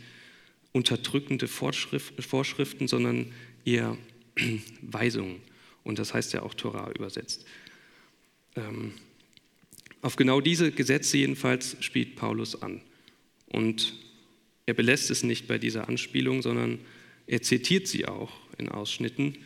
unterdrückende 0.71 1.47
Vorschriften, 1.47 2.87
sondern 2.87 3.31
eher 3.65 3.97
Weisungen. 4.81 5.41
Und 5.83 5.99
das 5.99 6.13
heißt 6.13 6.33
ja 6.33 6.43
auch 6.43 6.53
Torah 6.53 6.91
übersetzt. 6.91 7.45
Ähm, 8.55 8.93
auf 10.01 10.15
genau 10.15 10.41
diese 10.41 10.71
Gesetze 10.71 11.17
jedenfalls 11.17 11.77
spielt 11.81 12.15
Paulus 12.15 12.61
an. 12.61 12.81
Und 13.47 13.95
er 14.65 14.73
belässt 14.73 15.09
es 15.09 15.23
nicht 15.23 15.47
bei 15.47 15.57
dieser 15.57 15.89
Anspielung, 15.89 16.41
sondern 16.41 16.79
er 17.25 17.41
zitiert 17.41 17.87
sie 17.87 18.05
auch 18.05 18.31
in 18.57 18.69
Ausschnitten, 18.69 19.37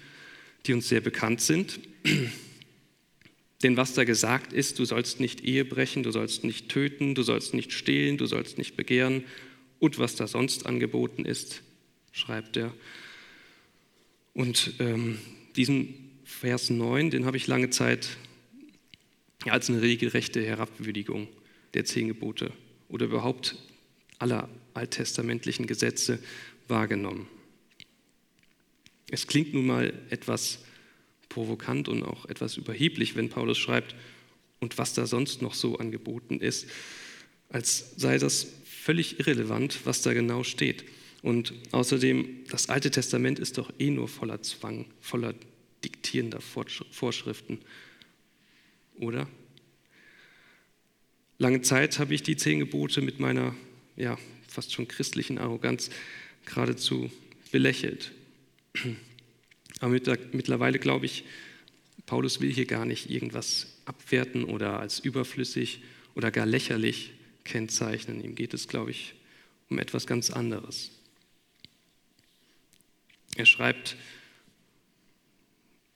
die 0.65 0.73
uns 0.73 0.89
sehr 0.89 1.01
bekannt 1.01 1.41
sind. 1.41 1.79
Denn 3.63 3.77
was 3.77 3.93
da 3.93 4.03
gesagt 4.03 4.51
ist, 4.51 4.77
du 4.79 4.85
sollst 4.85 5.21
nicht 5.21 5.41
Ehe 5.41 5.63
brechen, 5.63 6.03
du 6.03 6.11
sollst 6.11 6.43
nicht 6.43 6.67
töten, 6.67 7.15
du 7.15 7.23
sollst 7.23 7.53
nicht 7.53 7.71
stehlen, 7.71 8.17
du 8.17 8.25
sollst 8.25 8.57
nicht 8.57 8.75
begehren 8.75 9.23
und 9.83 9.99
was 9.99 10.15
da 10.15 10.27
sonst 10.27 10.65
angeboten 10.65 11.25
ist, 11.25 11.61
schreibt 12.13 12.55
er. 12.55 12.73
Und 14.33 14.75
ähm, 14.79 15.19
diesen 15.57 15.93
Vers 16.23 16.69
9, 16.69 17.09
den 17.09 17.25
habe 17.25 17.35
ich 17.35 17.47
lange 17.47 17.69
Zeit 17.69 18.15
als 19.43 19.69
eine 19.69 19.81
regelrechte 19.81 20.41
Herabwürdigung 20.41 21.27
der 21.73 21.83
zehn 21.83 22.07
Gebote 22.07 22.53
oder 22.87 23.07
überhaupt 23.07 23.57
aller 24.19 24.47
alttestamentlichen 24.73 25.67
Gesetze 25.67 26.17
wahrgenommen. 26.69 27.27
Es 29.11 29.27
klingt 29.27 29.53
nun 29.53 29.65
mal 29.65 29.93
etwas 30.09 30.59
provokant 31.27 31.89
und 31.89 32.03
auch 32.03 32.25
etwas 32.27 32.55
überheblich, 32.55 33.17
wenn 33.17 33.27
Paulus 33.27 33.57
schreibt, 33.57 33.95
und 34.61 34.77
was 34.77 34.93
da 34.93 35.05
sonst 35.07 35.41
noch 35.41 35.55
so 35.55 35.77
angeboten 35.77 36.39
ist, 36.39 36.67
als 37.49 37.95
sei 37.97 38.17
das 38.17 38.47
völlig 38.83 39.17
irrelevant, 39.17 39.79
was 39.85 40.01
da 40.01 40.13
genau 40.13 40.43
steht. 40.43 40.83
Und 41.21 41.53
außerdem, 41.71 42.43
das 42.49 42.67
Alte 42.67 42.91
Testament 42.91 43.39
ist 43.39 43.57
doch 43.57 43.71
eh 43.79 43.89
nur 43.89 44.09
voller 44.09 44.41
Zwang, 44.41 44.87
voller 44.99 45.33
diktierender 45.85 46.41
Vorschriften, 46.41 47.59
oder? 48.99 49.29
Lange 51.37 51.61
Zeit 51.61 51.97
habe 51.97 52.13
ich 52.13 52.23
die 52.23 52.35
zehn 52.35 52.59
Gebote 52.59 53.01
mit 53.01 53.21
meiner 53.21 53.55
ja, 53.95 54.17
fast 54.49 54.73
schon 54.73 54.89
christlichen 54.89 55.37
Arroganz 55.37 55.89
geradezu 56.45 57.09
belächelt. 57.53 58.11
Aber 59.79 59.91
mittlerweile 59.91 60.77
glaube 60.77 61.05
ich, 61.05 61.23
Paulus 62.05 62.41
will 62.41 62.51
hier 62.51 62.65
gar 62.65 62.85
nicht 62.85 63.09
irgendwas 63.09 63.77
abwerten 63.85 64.43
oder 64.43 64.81
als 64.81 64.99
überflüssig 64.99 65.81
oder 66.15 66.31
gar 66.31 66.45
lächerlich 66.45 67.13
kennzeichnen. 67.43 68.23
Ihm 68.23 68.35
geht 68.35 68.53
es, 68.53 68.67
glaube 68.67 68.91
ich, 68.91 69.15
um 69.69 69.79
etwas 69.79 70.07
ganz 70.07 70.29
anderes. 70.29 70.91
Er 73.35 73.45
schreibt 73.45 73.95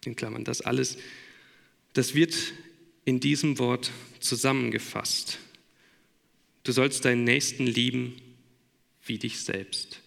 in 0.05 0.15
Klammern, 0.15 0.43
das 0.43 0.61
alles, 0.61 0.97
das 1.93 2.15
wird 2.15 2.35
in 3.05 3.19
diesem 3.19 3.59
Wort 3.59 3.91
zusammengefasst. 4.19 5.39
Du 6.63 6.71
sollst 6.71 7.05
deinen 7.05 7.23
Nächsten 7.23 7.65
lieben 7.65 8.21
wie 9.05 9.17
dich 9.17 9.39
selbst. 9.39 10.01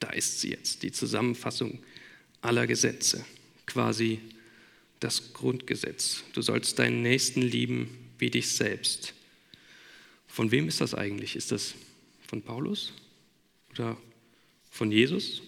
Da 0.00 0.10
ist 0.10 0.40
sie 0.40 0.50
jetzt, 0.50 0.82
die 0.82 0.92
Zusammenfassung 0.92 1.78
aller 2.40 2.66
Gesetze, 2.66 3.24
quasi 3.66 4.18
das 4.98 5.32
Grundgesetz. 5.32 6.24
Du 6.32 6.42
sollst 6.42 6.78
deinen 6.78 7.02
Nächsten 7.02 7.42
lieben 7.42 7.99
wie 8.20 8.30
dich 8.30 8.48
selbst. 8.48 9.14
Von 10.26 10.50
wem 10.50 10.68
ist 10.68 10.80
das 10.80 10.94
eigentlich? 10.94 11.36
Ist 11.36 11.52
das 11.52 11.74
von 12.26 12.42
Paulus 12.42 12.92
oder 13.72 13.96
von 14.70 14.92
Jesus? 14.92 15.42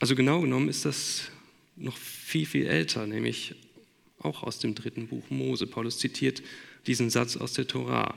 Also 0.00 0.16
genau 0.16 0.40
genommen 0.40 0.68
ist 0.68 0.84
das 0.84 1.30
noch 1.76 1.96
viel, 1.96 2.46
viel 2.46 2.66
älter, 2.66 3.06
nämlich 3.06 3.54
auch 4.18 4.42
aus 4.42 4.58
dem 4.58 4.74
dritten 4.74 5.08
Buch 5.08 5.30
Mose. 5.30 5.66
Paulus 5.66 5.98
zitiert 5.98 6.42
diesen 6.86 7.10
Satz 7.10 7.36
aus 7.36 7.52
der 7.52 7.66
Torah. 7.66 8.16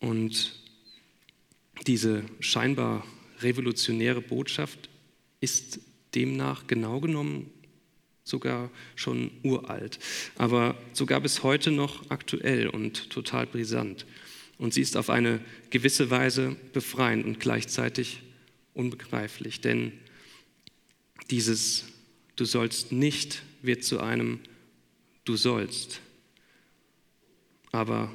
Und 0.00 0.54
diese 1.86 2.24
scheinbar 2.40 3.06
revolutionäre 3.40 4.20
Botschaft 4.20 4.88
ist 5.40 5.80
demnach 6.14 6.66
genau 6.66 7.00
genommen 7.00 7.50
sogar 8.24 8.70
schon 8.94 9.30
uralt, 9.42 9.98
aber 10.36 10.76
sogar 10.92 11.20
bis 11.20 11.42
heute 11.42 11.70
noch 11.70 12.10
aktuell 12.10 12.68
und 12.68 13.10
total 13.10 13.46
brisant. 13.46 14.06
Und 14.58 14.74
sie 14.74 14.80
ist 14.80 14.96
auf 14.96 15.10
eine 15.10 15.40
gewisse 15.70 16.10
Weise 16.10 16.56
befreiend 16.72 17.24
und 17.24 17.40
gleichzeitig 17.40 18.20
unbegreiflich, 18.74 19.60
denn 19.60 19.92
dieses 21.30 21.86
Du 22.34 22.46
sollst 22.46 22.92
nicht 22.92 23.42
wird 23.60 23.84
zu 23.84 24.00
einem 24.00 24.40
Du 25.24 25.36
sollst. 25.36 26.00
Aber 27.70 28.10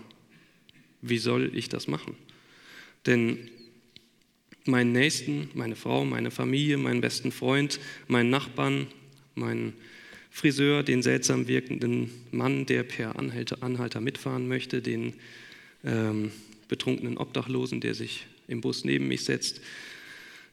wie 1.02 1.18
soll 1.18 1.56
ich 1.56 1.70
das 1.70 1.88
machen? 1.88 2.16
Denn 3.06 3.50
meinen 4.66 4.92
Nächsten, 4.92 5.50
meine 5.54 5.76
Frau, 5.76 6.04
meine 6.04 6.32
Familie, 6.32 6.78
meinen 6.78 7.02
besten 7.02 7.32
Freund, 7.32 7.80
meinen 8.08 8.30
Nachbarn, 8.30 8.88
meinen 9.36 9.74
Friseur, 10.38 10.84
den 10.84 11.02
seltsam 11.02 11.48
wirkenden 11.48 12.12
Mann, 12.30 12.68
der 12.68 12.84
per 12.84 13.18
Anhalter, 13.18 13.64
Anhalter 13.64 14.02
mitfahren 14.02 14.48
möchte, 14.48 14.84
den 14.84 15.16
ähm, 15.84 16.32
betrunkenen 16.68 17.18
Obdachlosen, 17.18 17.82
der 17.82 17.96
sich 17.96 18.28
im 18.48 18.62
Bus 18.62 18.86
neben 18.86 19.08
mich 19.08 19.24
setzt, 19.24 19.62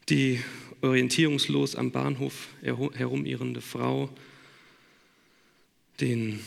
die 0.09 0.39
orientierungslos 0.81 1.75
am 1.75 1.91
Bahnhof 1.91 2.47
herumirrende 2.63 3.61
Frau, 3.61 4.09
den 6.01 6.39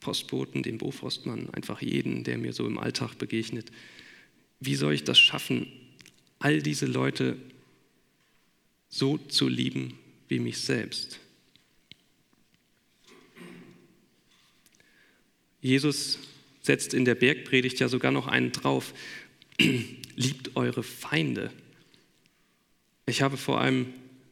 Postboten, 0.00 0.64
den 0.64 0.78
Bofrostmann, 0.78 1.50
einfach 1.50 1.80
jeden, 1.80 2.24
der 2.24 2.38
mir 2.38 2.52
so 2.52 2.66
im 2.66 2.78
Alltag 2.78 3.14
begegnet. 3.18 3.70
Wie 4.58 4.74
soll 4.74 4.94
ich 4.94 5.04
das 5.04 5.20
schaffen, 5.20 5.68
all 6.40 6.60
diese 6.60 6.86
Leute 6.86 7.36
so 8.88 9.16
zu 9.16 9.46
lieben 9.46 9.96
wie 10.26 10.40
mich 10.40 10.58
selbst? 10.58 11.20
Jesus 15.68 16.18
setzt 16.62 16.94
in 16.94 17.04
der 17.04 17.14
Bergpredigt 17.14 17.78
ja 17.78 17.88
sogar 17.88 18.10
noch 18.10 18.26
einen 18.26 18.52
drauf. 18.52 18.94
Liebt 20.16 20.56
eure 20.56 20.82
Feinde. 20.82 21.52
Ich 23.06 23.20
habe 23.20 23.36
vor 23.36 23.60
allem 23.60 23.86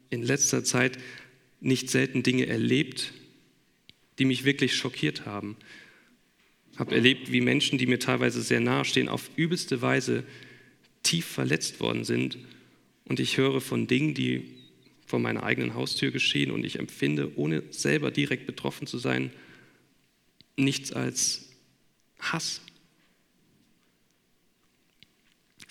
in 0.09 0.23
letzter 0.23 0.64
Zeit 0.64 0.99
nicht 1.61 1.90
selten 1.90 2.23
Dinge 2.23 2.47
erlebt, 2.47 3.12
die 4.19 4.25
mich 4.25 4.45
wirklich 4.45 4.75
schockiert 4.75 5.26
haben. 5.26 5.57
Ich 6.73 6.78
habe 6.78 6.95
erlebt, 6.95 7.31
wie 7.33 7.43
Menschen, 7.43 7.78
die 7.78 7.87
mir 7.87 7.99
teilweise 7.99 8.40
sehr 8.40 8.61
nahe 8.61 8.87
stehen, 8.87 9.09
auf 9.09 9.31
übelste 9.37 9.83
Weise 9.83 10.25
tief 11.02 11.26
verletzt 11.26 11.81
worden 11.81 12.05
sind. 12.05 12.38
Und 13.05 13.21
ich 13.21 13.37
höre 13.37 13.61
von 13.61 13.87
Dingen, 13.87 14.14
die 14.14 14.55
vor 15.07 15.19
meiner 15.19 15.43
eigenen 15.43 15.75
Haustür 15.75 16.11
geschehen 16.11 16.50
und 16.50 16.64
ich 16.64 16.78
empfinde, 16.78 17.33
ohne 17.37 17.62
selber 17.71 18.11
direkt 18.11 18.47
betroffen 18.47 18.87
zu 18.87 18.99
sein, 18.99 19.31
nichts 20.57 20.93
als 20.93 21.49
Hass. 22.19 22.61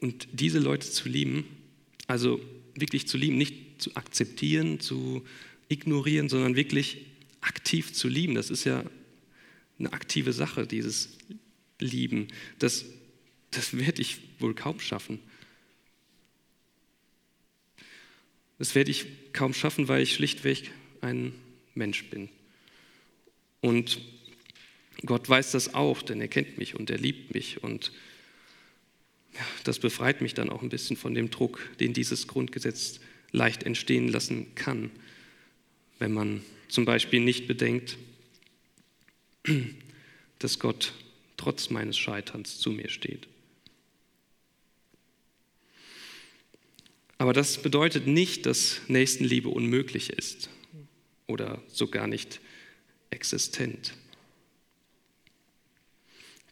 Und 0.01 0.27
diese 0.33 0.59
Leute 0.59 0.89
zu 0.89 1.09
lieben, 1.09 1.45
also 2.07 2.39
wirklich 2.75 3.07
zu 3.07 3.17
lieben, 3.17 3.37
nicht 3.37 3.81
zu 3.81 3.95
akzeptieren, 3.95 4.79
zu 4.79 5.25
ignorieren, 5.69 6.29
sondern 6.29 6.55
wirklich 6.55 7.05
aktiv 7.41 7.93
zu 7.93 8.07
lieben, 8.07 8.35
das 8.35 8.49
ist 8.49 8.63
ja 8.63 8.83
eine 9.79 9.93
aktive 9.93 10.33
Sache, 10.33 10.67
dieses 10.67 11.17
Lieben. 11.79 12.27
Das, 12.59 12.85
das 13.51 13.77
werde 13.77 14.01
ich 14.01 14.19
wohl 14.39 14.53
kaum 14.53 14.79
schaffen. 14.79 15.19
Das 18.57 18.73
werde 18.75 18.91
ich 18.91 19.05
kaum 19.33 19.53
schaffen, 19.53 19.87
weil 19.87 20.03
ich 20.03 20.13
schlichtweg 20.13 20.71
ein 21.01 21.33
Mensch 21.73 22.05
bin. 22.05 22.29
Und 23.59 23.99
Gott 25.03 25.27
weiß 25.27 25.51
das 25.51 25.73
auch, 25.73 26.01
denn 26.01 26.21
er 26.21 26.27
kennt 26.27 26.57
mich 26.57 26.75
und 26.75 26.89
er 26.89 26.97
liebt 26.97 27.33
mich. 27.33 27.63
Und 27.63 27.91
das 29.63 29.79
befreit 29.79 30.21
mich 30.21 30.33
dann 30.33 30.49
auch 30.49 30.61
ein 30.61 30.69
bisschen 30.69 30.95
von 30.95 31.13
dem 31.13 31.29
Druck, 31.29 31.59
den 31.79 31.93
dieses 31.93 32.27
Grundgesetz 32.27 32.99
leicht 33.31 33.63
entstehen 33.63 34.07
lassen 34.07 34.55
kann, 34.55 34.91
wenn 35.99 36.13
man 36.13 36.43
zum 36.67 36.85
Beispiel 36.85 37.19
nicht 37.19 37.47
bedenkt, 37.47 37.97
dass 40.39 40.59
Gott 40.59 40.93
trotz 41.37 41.69
meines 41.69 41.97
Scheiterns 41.97 42.59
zu 42.59 42.71
mir 42.71 42.89
steht. 42.89 43.27
Aber 47.17 47.33
das 47.33 47.61
bedeutet 47.61 48.07
nicht, 48.07 48.45
dass 48.45 48.81
Nächstenliebe 48.87 49.49
unmöglich 49.49 50.09
ist 50.09 50.49
oder 51.27 51.61
sogar 51.67 52.07
nicht 52.07 52.41
existent. 53.09 53.93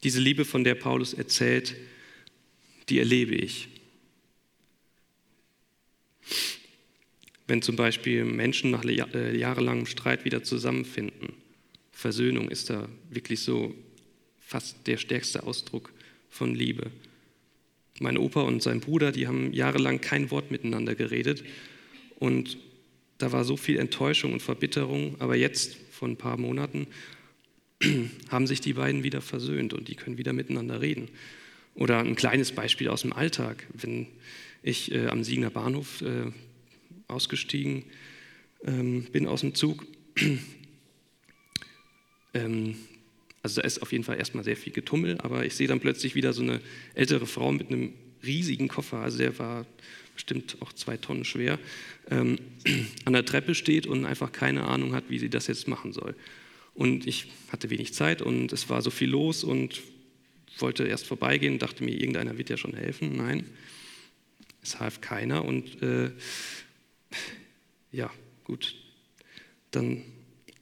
Diese 0.04 0.20
Liebe, 0.20 0.44
von 0.44 0.64
der 0.64 0.74
Paulus 0.74 1.14
erzählt, 1.14 1.74
die 2.90 2.98
erlebe 2.98 3.34
ich. 3.34 3.68
Wenn 7.46 7.62
zum 7.62 7.76
Beispiel 7.76 8.24
Menschen 8.24 8.70
nach 8.70 8.84
äh, 8.84 9.36
jahrelangem 9.36 9.86
Streit 9.86 10.24
wieder 10.24 10.42
zusammenfinden, 10.42 11.32
Versöhnung 11.92 12.50
ist 12.50 12.70
da 12.70 12.88
wirklich 13.10 13.40
so 13.40 13.74
fast 14.40 14.86
der 14.86 14.98
stärkste 14.98 15.42
Ausdruck 15.44 15.92
von 16.28 16.54
Liebe. 16.54 16.90
Mein 17.98 18.18
Opa 18.18 18.42
und 18.42 18.62
sein 18.62 18.80
Bruder, 18.80 19.10
die 19.10 19.26
haben 19.26 19.52
jahrelang 19.52 20.00
kein 20.00 20.30
Wort 20.30 20.50
miteinander 20.50 20.94
geredet 20.94 21.44
und 22.18 22.58
da 23.18 23.32
war 23.32 23.44
so 23.44 23.56
viel 23.56 23.78
Enttäuschung 23.78 24.32
und 24.32 24.42
Verbitterung, 24.42 25.16
aber 25.20 25.36
jetzt, 25.36 25.76
vor 25.92 26.08
ein 26.08 26.16
paar 26.16 26.36
Monaten, 26.36 26.88
haben 28.28 28.46
sich 28.46 28.60
die 28.60 28.74
beiden 28.74 29.02
wieder 29.02 29.20
versöhnt 29.20 29.74
und 29.74 29.88
die 29.88 29.94
können 29.94 30.18
wieder 30.18 30.32
miteinander 30.32 30.80
reden. 30.80 31.08
Oder 31.74 31.98
ein 31.98 32.14
kleines 32.14 32.52
Beispiel 32.52 32.88
aus 32.88 33.02
dem 33.02 33.12
Alltag. 33.12 33.66
Wenn 33.72 34.06
ich 34.62 34.92
äh, 34.92 35.08
am 35.08 35.24
Siegener 35.24 35.50
Bahnhof 35.50 36.02
äh, 36.02 36.30
ausgestiegen 37.08 37.84
ähm, 38.64 39.06
bin 39.12 39.26
aus 39.26 39.40
dem 39.40 39.54
Zug, 39.54 39.84
ähm, 42.34 42.76
also 43.42 43.60
da 43.60 43.66
ist 43.66 43.82
auf 43.82 43.92
jeden 43.92 44.04
Fall 44.04 44.18
erstmal 44.18 44.44
sehr 44.44 44.56
viel 44.56 44.72
Getummel, 44.72 45.18
aber 45.20 45.44
ich 45.44 45.54
sehe 45.54 45.68
dann 45.68 45.80
plötzlich 45.80 46.14
wieder 46.14 46.32
so 46.32 46.42
eine 46.42 46.60
ältere 46.94 47.26
Frau 47.26 47.52
mit 47.52 47.68
einem 47.68 47.92
riesigen 48.24 48.68
Koffer, 48.68 48.98
also 48.98 49.18
der 49.18 49.38
war 49.38 49.66
bestimmt 50.14 50.56
auch 50.60 50.72
zwei 50.72 50.96
Tonnen 50.96 51.24
schwer, 51.24 51.58
ähm, 52.10 52.38
an 53.04 53.12
der 53.12 53.24
Treppe 53.24 53.54
steht 53.54 53.86
und 53.86 54.06
einfach 54.06 54.32
keine 54.32 54.64
Ahnung 54.64 54.94
hat, 54.94 55.04
wie 55.08 55.18
sie 55.18 55.28
das 55.28 55.48
jetzt 55.48 55.68
machen 55.68 55.92
soll. 55.92 56.14
Und 56.74 57.06
ich 57.06 57.26
hatte 57.50 57.70
wenig 57.70 57.94
Zeit 57.94 58.20
und 58.20 58.52
es 58.52 58.68
war 58.68 58.82
so 58.82 58.90
viel 58.90 59.08
los 59.08 59.44
und 59.44 59.80
wollte 60.58 60.84
erst 60.84 61.06
vorbeigehen 61.06 61.58
dachte 61.58 61.84
mir, 61.84 61.92
irgendeiner 61.92 62.38
wird 62.38 62.50
ja 62.50 62.56
schon 62.56 62.74
helfen. 62.74 63.16
Nein, 63.16 63.44
es 64.62 64.80
half 64.80 65.00
keiner 65.00 65.44
und 65.44 65.82
äh, 65.82 66.10
ja, 67.92 68.10
gut, 68.44 68.74
dann 69.70 70.02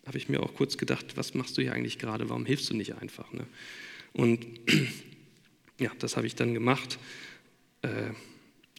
habe 0.07 0.19
ich 0.19 0.29
mir 0.29 0.43
auch 0.43 0.55
kurz 0.55 0.77
gedacht, 0.77 1.17
was 1.17 1.35
machst 1.35 1.57
du 1.57 1.63
hier 1.63 1.73
eigentlich 1.73 1.99
gerade, 1.99 2.29
warum 2.29 2.45
hilfst 2.45 2.69
du 2.71 2.75
nicht 2.75 2.95
einfach? 2.97 3.33
Ne? 3.33 3.47
Und 4.13 4.45
ja, 5.79 5.91
das 5.99 6.17
habe 6.17 6.27
ich 6.27 6.35
dann 6.35 6.55
gemacht. 6.55 6.99
Äh, 7.83 8.11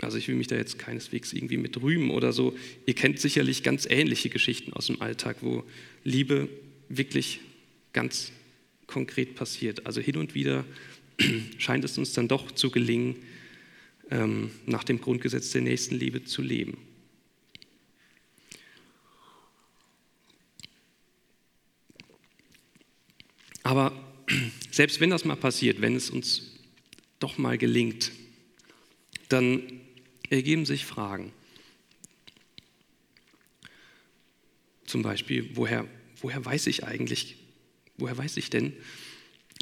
also 0.01 0.17
ich 0.17 0.27
will 0.27 0.35
mich 0.35 0.47
da 0.47 0.55
jetzt 0.55 0.79
keineswegs 0.79 1.33
irgendwie 1.33 1.57
mit 1.57 1.81
rühmen 1.81 2.11
oder 2.11 2.33
so. 2.33 2.55
Ihr 2.85 2.95
kennt 2.95 3.19
sicherlich 3.19 3.63
ganz 3.63 3.85
ähnliche 3.89 4.29
Geschichten 4.29 4.73
aus 4.73 4.87
dem 4.87 5.01
Alltag, 5.01 5.37
wo 5.41 5.63
Liebe 6.03 6.49
wirklich 6.89 7.39
ganz 7.93 8.31
konkret 8.87 9.35
passiert. 9.35 9.85
Also 9.85 10.01
hin 10.01 10.17
und 10.17 10.35
wieder 10.35 10.65
scheint 11.57 11.83
es 11.85 11.97
uns 11.97 12.13
dann 12.13 12.27
doch 12.27 12.51
zu 12.51 12.69
gelingen, 12.71 13.15
ähm, 14.09 14.51
nach 14.65 14.83
dem 14.83 15.01
Grundgesetz 15.01 15.51
der 15.51 15.61
Nächstenliebe 15.61 16.23
zu 16.23 16.41
leben. 16.41 16.77
Aber 23.63 23.93
selbst 24.71 24.99
wenn 24.99 25.09
das 25.09 25.25
mal 25.25 25.35
passiert, 25.35 25.81
wenn 25.81 25.95
es 25.95 26.09
uns 26.09 26.51
doch 27.19 27.37
mal 27.37 27.57
gelingt, 27.57 28.11
dann 29.29 29.81
ergeben 30.29 30.65
sich 30.65 30.85
Fragen. 30.85 31.31
Zum 34.85 35.01
Beispiel, 35.01 35.49
woher 35.55 35.87
woher 36.23 36.43
weiß 36.43 36.67
ich 36.67 36.85
eigentlich, 36.85 37.35
woher 37.97 38.17
weiß 38.17 38.37
ich 38.37 38.49
denn, 38.49 38.73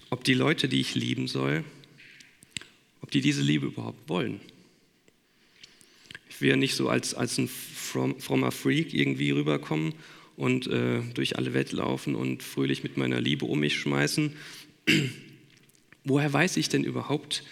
ob 0.10 0.24
die 0.24 0.36
Leute, 0.36 0.70
die 0.70 0.80
ich 0.80 0.96
lieben 0.96 1.28
soll, 1.28 1.66
ob 3.02 3.12
die 3.12 3.20
diese 3.20 3.42
Liebe 3.42 3.66
überhaupt 3.66 4.08
wollen? 4.08 4.40
Ich 6.30 6.40
will 6.40 6.52
ja 6.52 6.56
nicht 6.56 6.76
so 6.76 6.88
als, 6.88 7.14
als 7.14 7.38
ein 7.38 7.50
frommer 7.50 8.52
Freak 8.52 8.94
irgendwie 8.94 9.32
rüberkommen 9.32 9.94
und 10.38 10.68
äh, 10.68 11.02
durch 11.14 11.36
alle 11.38 11.54
Welt 11.54 11.72
laufen 11.72 12.16
und 12.16 12.42
fröhlich 12.42 12.84
mit 12.84 12.96
meiner 12.96 13.20
Liebe 13.20 13.46
um 13.46 13.60
mich 13.60 13.76
schmeißen. 13.76 14.34
woher 16.04 16.32
weiß 16.32 16.58
ich 16.58 16.70
denn 16.70 16.84
überhaupt, 16.84 17.44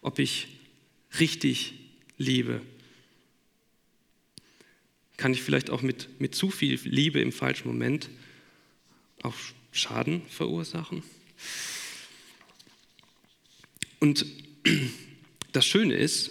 ob 0.00 0.18
ich 0.18 0.48
richtig 1.18 1.74
liebe? 2.16 2.62
kann 5.18 5.32
ich 5.32 5.42
vielleicht 5.42 5.70
auch 5.70 5.82
mit, 5.82 6.08
mit 6.20 6.34
zu 6.34 6.50
viel 6.50 6.80
Liebe 6.82 7.20
im 7.20 7.30
falschen 7.30 7.68
Moment 7.68 8.10
auch 9.22 9.34
Schaden 9.72 10.22
verursachen. 10.28 11.02
Und 14.00 14.26
das 15.52 15.66
Schöne 15.66 15.94
ist, 15.94 16.30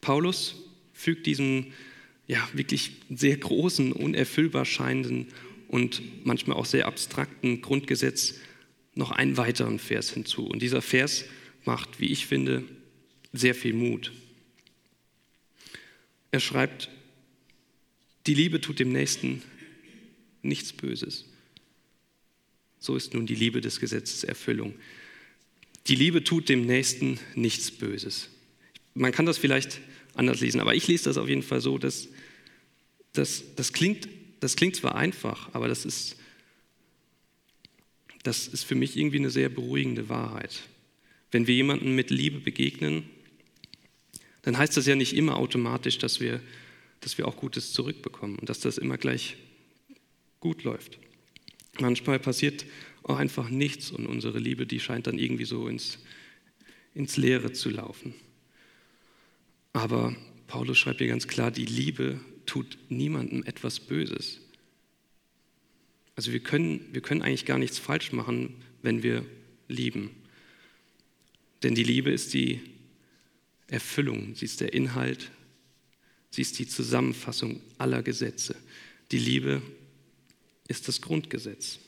Paulus 0.00 0.56
fügt 0.92 1.26
diesem 1.26 1.72
ja, 2.26 2.48
wirklich 2.52 2.92
sehr 3.10 3.36
großen, 3.36 3.92
unerfüllbar 3.92 4.64
scheinenden 4.64 5.28
und 5.68 6.24
manchmal 6.24 6.56
auch 6.56 6.66
sehr 6.66 6.86
abstrakten 6.86 7.60
Grundgesetz 7.60 8.34
noch 8.94 9.10
einen 9.10 9.36
weiteren 9.36 9.78
Vers 9.78 10.10
hinzu. 10.10 10.46
Und 10.46 10.62
dieser 10.62 10.82
Vers 10.82 11.24
macht, 11.64 12.00
wie 12.00 12.06
ich 12.06 12.26
finde, 12.26 12.64
sehr 13.32 13.54
viel 13.54 13.72
Mut. 13.72 14.12
Er 16.30 16.40
schreibt, 16.40 16.90
die 18.26 18.34
Liebe 18.34 18.60
tut 18.60 18.78
dem 18.78 18.92
Nächsten 18.92 19.42
nichts 20.42 20.72
Böses. 20.72 21.24
So 22.82 22.96
ist 22.96 23.14
nun 23.14 23.26
die 23.26 23.36
Liebe 23.36 23.60
des 23.60 23.78
Gesetzes 23.78 24.24
Erfüllung. 24.24 24.74
Die 25.86 25.94
Liebe 25.94 26.24
tut 26.24 26.48
dem 26.48 26.66
Nächsten 26.66 27.20
nichts 27.36 27.70
Böses. 27.70 28.28
Man 28.94 29.12
kann 29.12 29.24
das 29.24 29.38
vielleicht 29.38 29.80
anders 30.14 30.40
lesen, 30.40 30.60
aber 30.60 30.74
ich 30.74 30.88
lese 30.88 31.04
das 31.04 31.16
auf 31.16 31.28
jeden 31.28 31.44
Fall 31.44 31.60
so, 31.60 31.78
dass 31.78 32.08
das, 33.12 33.44
das, 33.54 33.72
klingt, 33.72 34.08
das 34.40 34.56
klingt 34.56 34.74
zwar 34.74 34.96
einfach, 34.96 35.54
aber 35.54 35.68
das 35.68 35.84
ist, 35.84 36.16
das 38.24 38.48
ist 38.48 38.64
für 38.64 38.74
mich 38.74 38.96
irgendwie 38.96 39.18
eine 39.18 39.30
sehr 39.30 39.48
beruhigende 39.48 40.08
Wahrheit. 40.08 40.62
Wenn 41.30 41.46
wir 41.46 41.54
jemandem 41.54 41.94
mit 41.94 42.10
Liebe 42.10 42.40
begegnen, 42.40 43.04
dann 44.42 44.58
heißt 44.58 44.76
das 44.76 44.86
ja 44.86 44.96
nicht 44.96 45.14
immer 45.14 45.36
automatisch, 45.36 45.98
dass 45.98 46.18
wir, 46.18 46.42
dass 47.00 47.16
wir 47.16 47.28
auch 47.28 47.36
Gutes 47.36 47.72
zurückbekommen 47.72 48.40
und 48.40 48.48
dass 48.48 48.58
das 48.58 48.76
immer 48.76 48.98
gleich 48.98 49.36
gut 50.40 50.64
läuft. 50.64 50.98
Manchmal 51.82 52.20
passiert 52.20 52.64
auch 53.02 53.16
einfach 53.16 53.50
nichts 53.50 53.90
und 53.90 54.06
unsere 54.06 54.38
Liebe, 54.38 54.66
die 54.66 54.78
scheint 54.78 55.08
dann 55.08 55.18
irgendwie 55.18 55.44
so 55.44 55.66
ins, 55.66 55.98
ins 56.94 57.16
Leere 57.16 57.52
zu 57.52 57.70
laufen. 57.70 58.14
Aber 59.72 60.14
Paulus 60.46 60.78
schreibt 60.78 60.98
hier 60.98 61.08
ganz 61.08 61.26
klar, 61.26 61.50
die 61.50 61.64
Liebe 61.64 62.20
tut 62.46 62.78
niemandem 62.88 63.42
etwas 63.42 63.80
Böses. 63.80 64.40
Also 66.14 66.30
wir 66.30 66.38
können, 66.38 66.86
wir 66.92 67.00
können 67.00 67.22
eigentlich 67.22 67.46
gar 67.46 67.58
nichts 67.58 67.80
falsch 67.80 68.12
machen, 68.12 68.54
wenn 68.82 69.02
wir 69.02 69.26
lieben. 69.66 70.10
Denn 71.64 71.74
die 71.74 71.82
Liebe 71.82 72.12
ist 72.12 72.32
die 72.32 72.60
Erfüllung, 73.66 74.36
sie 74.36 74.44
ist 74.44 74.60
der 74.60 74.72
Inhalt, 74.72 75.32
sie 76.30 76.42
ist 76.42 76.60
die 76.60 76.68
Zusammenfassung 76.68 77.60
aller 77.78 78.04
Gesetze. 78.04 78.54
Die 79.10 79.18
Liebe 79.18 79.62
ist 80.72 80.88
das 80.88 81.02
Grundgesetz. 81.02 81.78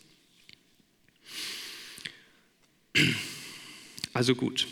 Also 4.12 4.34
gut. 4.36 4.68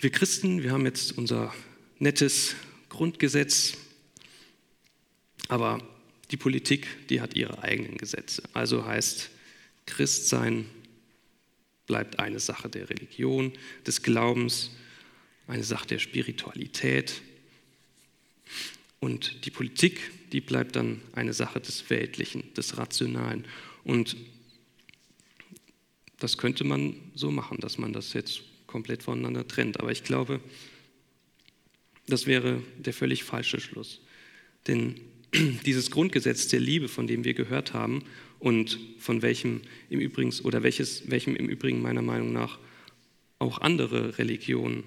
Wir 0.00 0.10
Christen, 0.10 0.62
wir 0.62 0.70
haben 0.70 0.86
jetzt 0.86 1.18
unser 1.18 1.52
nettes 1.98 2.54
Grundgesetz, 2.88 3.76
aber 5.48 5.82
die 6.30 6.36
Politik, 6.36 6.86
die 7.08 7.20
hat 7.20 7.34
ihre 7.34 7.60
eigenen 7.60 7.98
Gesetze. 7.98 8.44
Also 8.52 8.86
heißt 8.86 9.30
Christsein 9.84 10.70
bleibt 11.88 12.20
eine 12.20 12.38
Sache 12.38 12.68
der 12.68 12.88
Religion, 12.88 13.52
des 13.84 14.02
Glaubens, 14.02 14.70
eine 15.48 15.64
Sache 15.64 15.88
der 15.88 15.98
Spiritualität. 15.98 17.20
Und 19.00 19.44
die 19.44 19.50
Politik, 19.50 20.10
die 20.32 20.40
bleibt 20.40 20.76
dann 20.76 21.00
eine 21.12 21.32
Sache 21.32 21.60
des 21.60 21.88
Weltlichen, 21.90 22.52
des 22.54 22.78
Rationalen. 22.78 23.44
Und 23.84 24.16
das 26.18 26.38
könnte 26.38 26.64
man 26.64 26.94
so 27.14 27.30
machen, 27.30 27.58
dass 27.60 27.78
man 27.78 27.92
das 27.92 28.12
jetzt 28.14 28.42
komplett 28.66 29.02
voneinander 29.02 29.46
trennt. 29.46 29.78
Aber 29.80 29.92
ich 29.92 30.02
glaube, 30.02 30.40
das 32.06 32.26
wäre 32.26 32.62
der 32.78 32.92
völlig 32.92 33.24
falsche 33.24 33.60
Schluss. 33.60 34.00
Denn 34.66 35.00
dieses 35.66 35.90
Grundgesetz 35.90 36.48
der 36.48 36.60
Liebe, 36.60 36.88
von 36.88 37.06
dem 37.06 37.24
wir 37.24 37.34
gehört 37.34 37.74
haben 37.74 38.04
und 38.38 38.78
von 38.98 39.22
welchem 39.22 39.62
im 39.90 40.00
Übrigen 40.00 40.32
oder 40.42 40.62
welches, 40.62 41.10
welchem 41.10 41.36
im 41.36 41.48
Übrigen 41.48 41.82
meiner 41.82 42.02
Meinung 42.02 42.32
nach 42.32 42.58
auch 43.38 43.58
andere 43.58 44.18
Religionen 44.18 44.84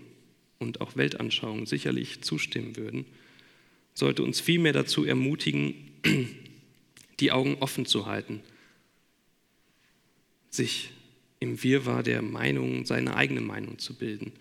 und 0.57 0.81
auch 0.81 0.95
Weltanschauungen 0.95 1.65
sicherlich 1.65 2.21
zustimmen 2.21 2.75
würden, 2.75 3.05
sollte 3.99 4.23
uns 4.23 4.39
vielmehr 4.39 4.73
dazu 4.73 5.05
ermutigen, 5.05 5.75
die 7.19 7.31
Augen 7.31 7.57
offen 7.59 7.85
zu 7.85 8.05
halten, 8.05 8.41
sich 10.49 10.91
im 11.39 11.61
Wirrwarr 11.63 12.03
der 12.03 12.21
Meinung 12.21 12.85
seine 12.85 13.15
eigene 13.15 13.41
Meinung 13.41 13.77
zu 13.77 13.93
bilden. 13.93 14.31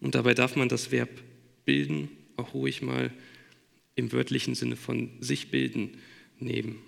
Und 0.00 0.14
dabei 0.14 0.34
darf 0.34 0.56
man 0.56 0.68
das 0.68 0.90
Verb 0.90 1.10
bilden 1.64 2.08
auch 2.36 2.54
ruhig 2.54 2.82
mal 2.82 3.12
im 3.94 4.12
wörtlichen 4.12 4.54
Sinne 4.54 4.76
von 4.76 5.10
sich 5.20 5.50
bilden 5.50 5.98
nehmen. 6.38 6.78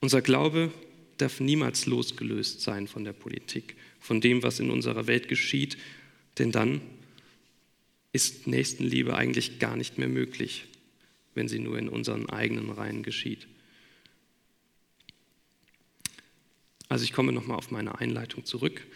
Unser 0.00 0.22
Glaube 0.22 0.70
darf 1.18 1.40
niemals 1.40 1.86
losgelöst 1.86 2.60
sein 2.60 2.86
von 2.86 3.04
der 3.04 3.12
Politik, 3.12 3.76
von 4.00 4.20
dem, 4.20 4.42
was 4.42 4.60
in 4.60 4.70
unserer 4.70 5.06
Welt 5.06 5.28
geschieht, 5.28 5.76
denn 6.38 6.52
dann 6.52 6.80
ist 8.12 8.46
Nächstenliebe 8.46 9.16
eigentlich 9.16 9.58
gar 9.58 9.76
nicht 9.76 9.98
mehr 9.98 10.08
möglich, 10.08 10.66
wenn 11.34 11.48
sie 11.48 11.58
nur 11.58 11.78
in 11.78 11.88
unseren 11.88 12.28
eigenen 12.28 12.70
Reihen 12.70 13.02
geschieht. 13.02 13.46
Also 16.88 17.04
ich 17.04 17.12
komme 17.12 17.32
nochmal 17.32 17.56
auf 17.56 17.70
meine 17.70 17.98
Einleitung 17.98 18.44
zurück. 18.44 18.86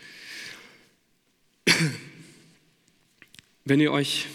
Wenn 3.64 3.80
ihr 3.80 3.90
euch 3.90 4.26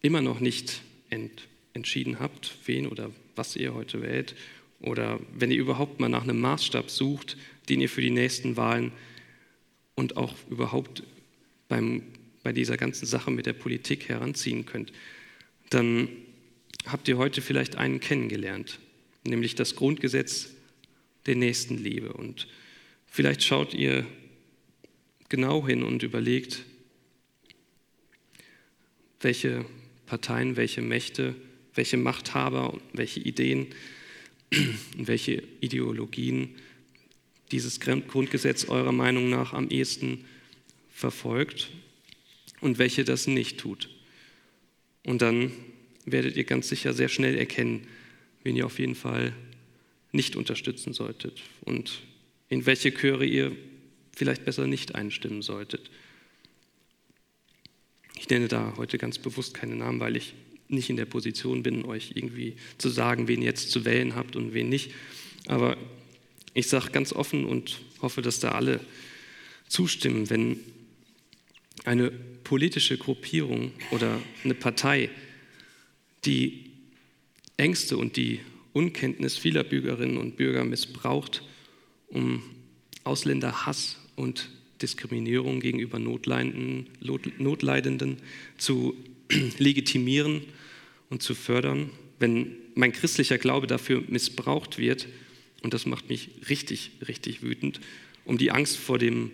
immer 0.00 0.22
noch 0.22 0.40
nicht 0.40 0.80
ent 1.10 1.46
entschieden 1.74 2.20
habt, 2.20 2.56
wen 2.66 2.86
oder 2.86 3.10
was 3.36 3.56
ihr 3.56 3.74
heute 3.74 4.00
wählt, 4.00 4.34
oder 4.80 5.18
wenn 5.32 5.50
ihr 5.50 5.58
überhaupt 5.58 6.00
mal 6.00 6.08
nach 6.08 6.22
einem 6.22 6.40
Maßstab 6.40 6.90
sucht, 6.90 7.36
den 7.68 7.80
ihr 7.80 7.88
für 7.88 8.00
die 8.00 8.10
nächsten 8.10 8.56
Wahlen 8.56 8.92
und 9.94 10.16
auch 10.16 10.34
überhaupt 10.50 11.02
beim, 11.68 12.02
bei 12.44 12.52
dieser 12.52 12.76
ganzen 12.76 13.06
Sache 13.06 13.32
mit 13.32 13.46
der 13.46 13.54
Politik 13.54 14.08
heranziehen 14.08 14.66
könnt, 14.66 14.92
dann 15.70 16.08
habt 16.86 17.08
ihr 17.08 17.16
heute 17.16 17.40
vielleicht 17.40 17.76
einen 17.76 17.98
kennengelernt, 17.98 18.78
nämlich 19.26 19.56
das 19.56 19.74
Grundgesetz 19.74 20.50
der 21.26 21.36
Nächstenliebe. 21.36 22.12
Und 22.12 22.46
vielleicht 23.06 23.42
schaut 23.42 23.72
ihr 23.72 24.06
genau 25.30 25.66
hin 25.66 25.82
und 25.82 26.02
überlegt, 26.02 26.64
welche 29.20 29.64
Parteien, 30.04 30.56
welche 30.56 30.82
Mächte, 30.82 31.34
welche 31.74 31.96
Machthaber, 31.96 32.78
welche 32.92 33.20
Ideen 33.20 33.68
und 34.98 35.08
welche 35.08 35.42
Ideologien 35.60 36.50
dieses 37.52 37.80
Grundgesetz 37.80 38.66
eurer 38.66 38.92
Meinung 38.92 39.30
nach 39.30 39.54
am 39.54 39.70
ehesten 39.70 40.26
verfolgt 40.90 41.70
und 42.64 42.78
welche 42.78 43.04
das 43.04 43.26
nicht 43.26 43.58
tut. 43.58 43.90
Und 45.04 45.20
dann 45.20 45.52
werdet 46.06 46.34
ihr 46.36 46.44
ganz 46.44 46.66
sicher 46.70 46.94
sehr 46.94 47.10
schnell 47.10 47.36
erkennen, 47.36 47.86
wen 48.42 48.56
ihr 48.56 48.64
auf 48.64 48.78
jeden 48.78 48.94
Fall 48.94 49.34
nicht 50.12 50.34
unterstützen 50.34 50.94
solltet 50.94 51.42
und 51.60 52.00
in 52.48 52.64
welche 52.64 52.92
Chöre 52.92 53.26
ihr 53.26 53.52
vielleicht 54.16 54.46
besser 54.46 54.66
nicht 54.66 54.94
einstimmen 54.94 55.42
solltet. 55.42 55.90
Ich 58.16 58.30
nenne 58.30 58.48
da 58.48 58.72
heute 58.78 58.96
ganz 58.96 59.18
bewusst 59.18 59.52
keine 59.52 59.76
Namen, 59.76 60.00
weil 60.00 60.16
ich 60.16 60.32
nicht 60.68 60.88
in 60.88 60.96
der 60.96 61.04
Position 61.04 61.62
bin, 61.62 61.84
euch 61.84 62.12
irgendwie 62.14 62.56
zu 62.78 62.88
sagen, 62.88 63.28
wen 63.28 63.42
ihr 63.42 63.48
jetzt 63.48 63.70
zu 63.72 63.84
wählen 63.84 64.14
habt 64.14 64.36
und 64.36 64.54
wen 64.54 64.70
nicht. 64.70 64.92
Aber 65.48 65.76
ich 66.54 66.68
sage 66.68 66.92
ganz 66.92 67.12
offen 67.12 67.44
und 67.44 67.82
hoffe, 68.00 68.22
dass 68.22 68.40
da 68.40 68.52
alle 68.52 68.80
zustimmen, 69.68 70.30
wenn 70.30 70.60
eine 71.84 72.10
politische 72.44 72.98
Gruppierung 72.98 73.72
oder 73.90 74.20
eine 74.44 74.54
Partei 74.54 75.10
die 76.24 76.70
Ängste 77.56 77.96
und 77.96 78.16
die 78.16 78.40
Unkenntnis 78.72 79.38
vieler 79.38 79.64
Bürgerinnen 79.64 80.18
und 80.18 80.36
Bürger 80.36 80.64
missbraucht, 80.64 81.42
um 82.08 82.42
Ausländerhass 83.04 83.98
und 84.16 84.50
Diskriminierung 84.82 85.60
gegenüber 85.60 85.98
Notleidenden, 85.98 86.88
Notleidenden 87.38 88.18
zu 88.58 88.96
legitimieren 89.58 90.42
und 91.10 91.22
zu 91.22 91.34
fördern, 91.34 91.90
wenn 92.18 92.56
mein 92.74 92.92
christlicher 92.92 93.38
Glaube 93.38 93.66
dafür 93.66 94.02
missbraucht 94.08 94.78
wird, 94.78 95.08
und 95.62 95.72
das 95.72 95.86
macht 95.86 96.10
mich 96.10 96.28
richtig, 96.48 96.90
richtig 97.06 97.42
wütend, 97.42 97.80
um 98.24 98.36
die 98.36 98.50
Angst 98.50 98.76
vor 98.76 98.98
dem 98.98 99.30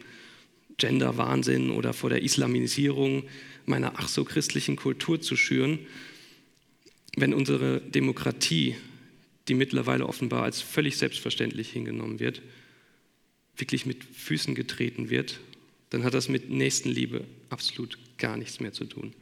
Gender-Wahnsinn 0.80 1.70
oder 1.70 1.92
vor 1.92 2.10
der 2.10 2.22
Islamisierung 2.22 3.24
meiner 3.66 3.92
ach 3.96 4.08
so 4.08 4.24
christlichen 4.24 4.74
Kultur 4.74 5.20
zu 5.20 5.36
schüren, 5.36 5.78
wenn 7.16 7.34
unsere 7.34 7.80
Demokratie, 7.80 8.76
die 9.48 9.54
mittlerweile 9.54 10.06
offenbar 10.06 10.42
als 10.42 10.60
völlig 10.60 10.96
selbstverständlich 10.96 11.70
hingenommen 11.70 12.18
wird, 12.18 12.42
wirklich 13.56 13.86
mit 13.86 14.04
Füßen 14.04 14.54
getreten 14.54 15.10
wird, 15.10 15.40
dann 15.90 16.04
hat 16.04 16.14
das 16.14 16.28
mit 16.28 16.50
Nächstenliebe 16.50 17.24
absolut 17.50 17.98
gar 18.16 18.36
nichts 18.36 18.60
mehr 18.60 18.72
zu 18.72 18.84
tun. 18.84 19.12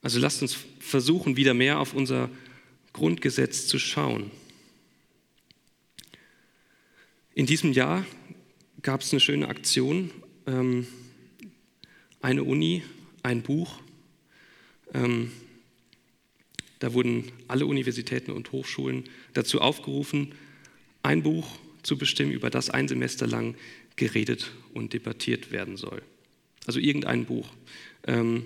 Also 0.00 0.18
lasst 0.18 0.42
uns 0.42 0.56
versuchen, 0.80 1.36
wieder 1.36 1.54
mehr 1.54 1.78
auf 1.78 1.94
unser 1.94 2.28
Grundgesetz 2.92 3.68
zu 3.68 3.78
schauen. 3.78 4.30
In 7.34 7.46
diesem 7.46 7.72
Jahr 7.72 8.04
gab 8.82 9.00
es 9.00 9.12
eine 9.12 9.20
schöne 9.20 9.48
Aktion. 9.48 10.10
Ähm, 10.46 10.86
eine 12.20 12.44
Uni, 12.44 12.82
ein 13.22 13.42
Buch. 13.42 13.80
Ähm, 14.92 15.32
da 16.78 16.92
wurden 16.92 17.32
alle 17.48 17.64
Universitäten 17.64 18.32
und 18.32 18.52
Hochschulen 18.52 19.04
dazu 19.32 19.62
aufgerufen, 19.62 20.34
ein 21.02 21.22
Buch 21.22 21.48
zu 21.82 21.96
bestimmen, 21.96 22.32
über 22.32 22.50
das 22.50 22.68
ein 22.68 22.86
Semester 22.86 23.26
lang 23.26 23.54
geredet 23.96 24.52
und 24.74 24.92
debattiert 24.92 25.52
werden 25.52 25.78
soll. 25.78 26.02
Also 26.66 26.80
irgendein 26.80 27.24
Buch. 27.24 27.48
Ähm, 28.06 28.44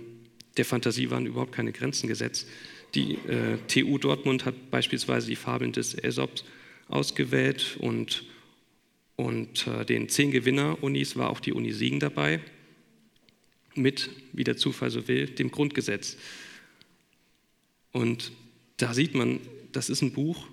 der 0.56 0.64
Fantasie 0.64 1.10
waren 1.10 1.26
überhaupt 1.26 1.52
keine 1.52 1.72
Grenzen 1.72 2.06
gesetzt. 2.06 2.46
Die 2.94 3.14
äh, 3.26 3.58
TU 3.66 3.98
Dortmund 3.98 4.44
hat 4.44 4.70
beispielsweise 4.70 5.26
die 5.26 5.36
Fabeln 5.36 5.72
des 5.72 5.96
Aesops 5.98 6.44
ausgewählt 6.88 7.76
und, 7.80 8.24
und 9.16 9.66
äh, 9.66 9.84
den 9.84 10.08
zehn 10.08 10.30
Gewinner-Unis 10.30 11.16
war 11.16 11.30
auch 11.30 11.40
die 11.40 11.52
Uni 11.52 11.72
Siegen 11.72 12.00
dabei, 12.00 12.40
mit, 13.74 14.10
wie 14.32 14.44
der 14.44 14.56
Zufall 14.56 14.90
so 14.90 15.08
will, 15.08 15.26
dem 15.26 15.50
Grundgesetz. 15.50 16.16
Und 17.92 18.32
da 18.76 18.94
sieht 18.94 19.14
man, 19.14 19.40
das 19.72 19.88
ist 19.90 20.02
ein 20.02 20.12
Buch, 20.12 20.46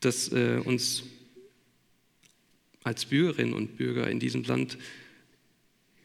das 0.00 0.32
äh, 0.32 0.60
uns 0.64 1.04
als 2.82 3.04
Bürgerinnen 3.06 3.54
und 3.54 3.76
Bürger 3.76 4.10
in 4.10 4.18
diesem 4.18 4.42
Land 4.42 4.78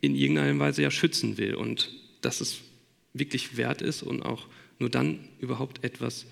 in 0.02 0.16
irgendeiner 0.16 0.60
Weise 0.60 0.84
ja 0.84 0.92
schützen 0.92 1.38
will 1.38 1.56
und 1.56 1.92
dass 2.22 2.40
es 2.42 2.60
wirklich 3.14 3.58
wert 3.58 3.82
ist 3.82 4.04
und 4.04 4.22
auch 4.22 4.48
nur 4.80 4.90
dann 4.90 5.28
überhaupt 5.40 5.84
etwas 5.84 6.28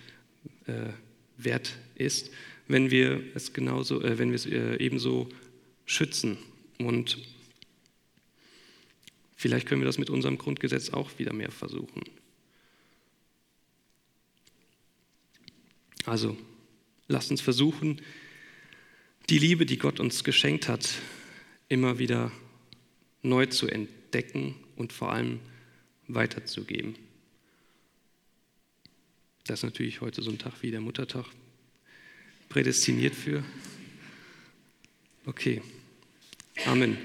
äh, 0.68 0.90
wert 1.38 1.78
ist, 1.96 2.32
wenn 2.68 2.92
wir 2.92 3.24
es 3.36 3.54
genauso, 3.54 4.02
äh, 4.02 4.18
wenn 4.18 4.30
wir 4.30 4.36
es 4.36 4.46
äh, 4.46 4.76
ebenso 4.78 5.30
schützen. 5.86 6.38
Und 6.80 7.18
vielleicht 9.36 9.68
können 9.68 9.82
wir 9.82 9.86
das 9.86 9.98
mit 9.98 10.10
unserem 10.10 10.38
Grundgesetz 10.38 10.90
auch 10.90 11.18
wieder 11.20 11.34
mehr 11.34 11.52
versuchen. 11.52 12.02
Also, 16.06 16.38
lasst 17.08 17.32
uns 17.32 17.42
versuchen, 17.42 18.02
die 19.30 19.40
Liebe, 19.40 19.66
die 19.66 19.78
Gott 19.78 20.00
uns 20.00 20.24
geschenkt 20.24 20.68
hat, 20.68 20.88
immer 21.68 21.98
wieder 21.98 22.32
neu 23.24 23.48
zu 23.48 23.68
entdecken 23.68 24.56
und 24.76 24.94
vor 24.94 25.12
allem 25.12 25.40
weiterzugeben. 26.08 26.96
Das 29.46 29.60
ist 29.60 29.64
natürlich 29.64 30.02
heute 30.02 30.22
so 30.22 30.30
ein 30.30 30.38
Tag 30.38 30.62
wie 30.62 30.70
der 30.70 30.82
Muttertag 30.82 31.26
prädestiniert 32.50 33.16
für. 33.16 33.44
Okay. 35.26 35.62
Amen. 36.66 36.98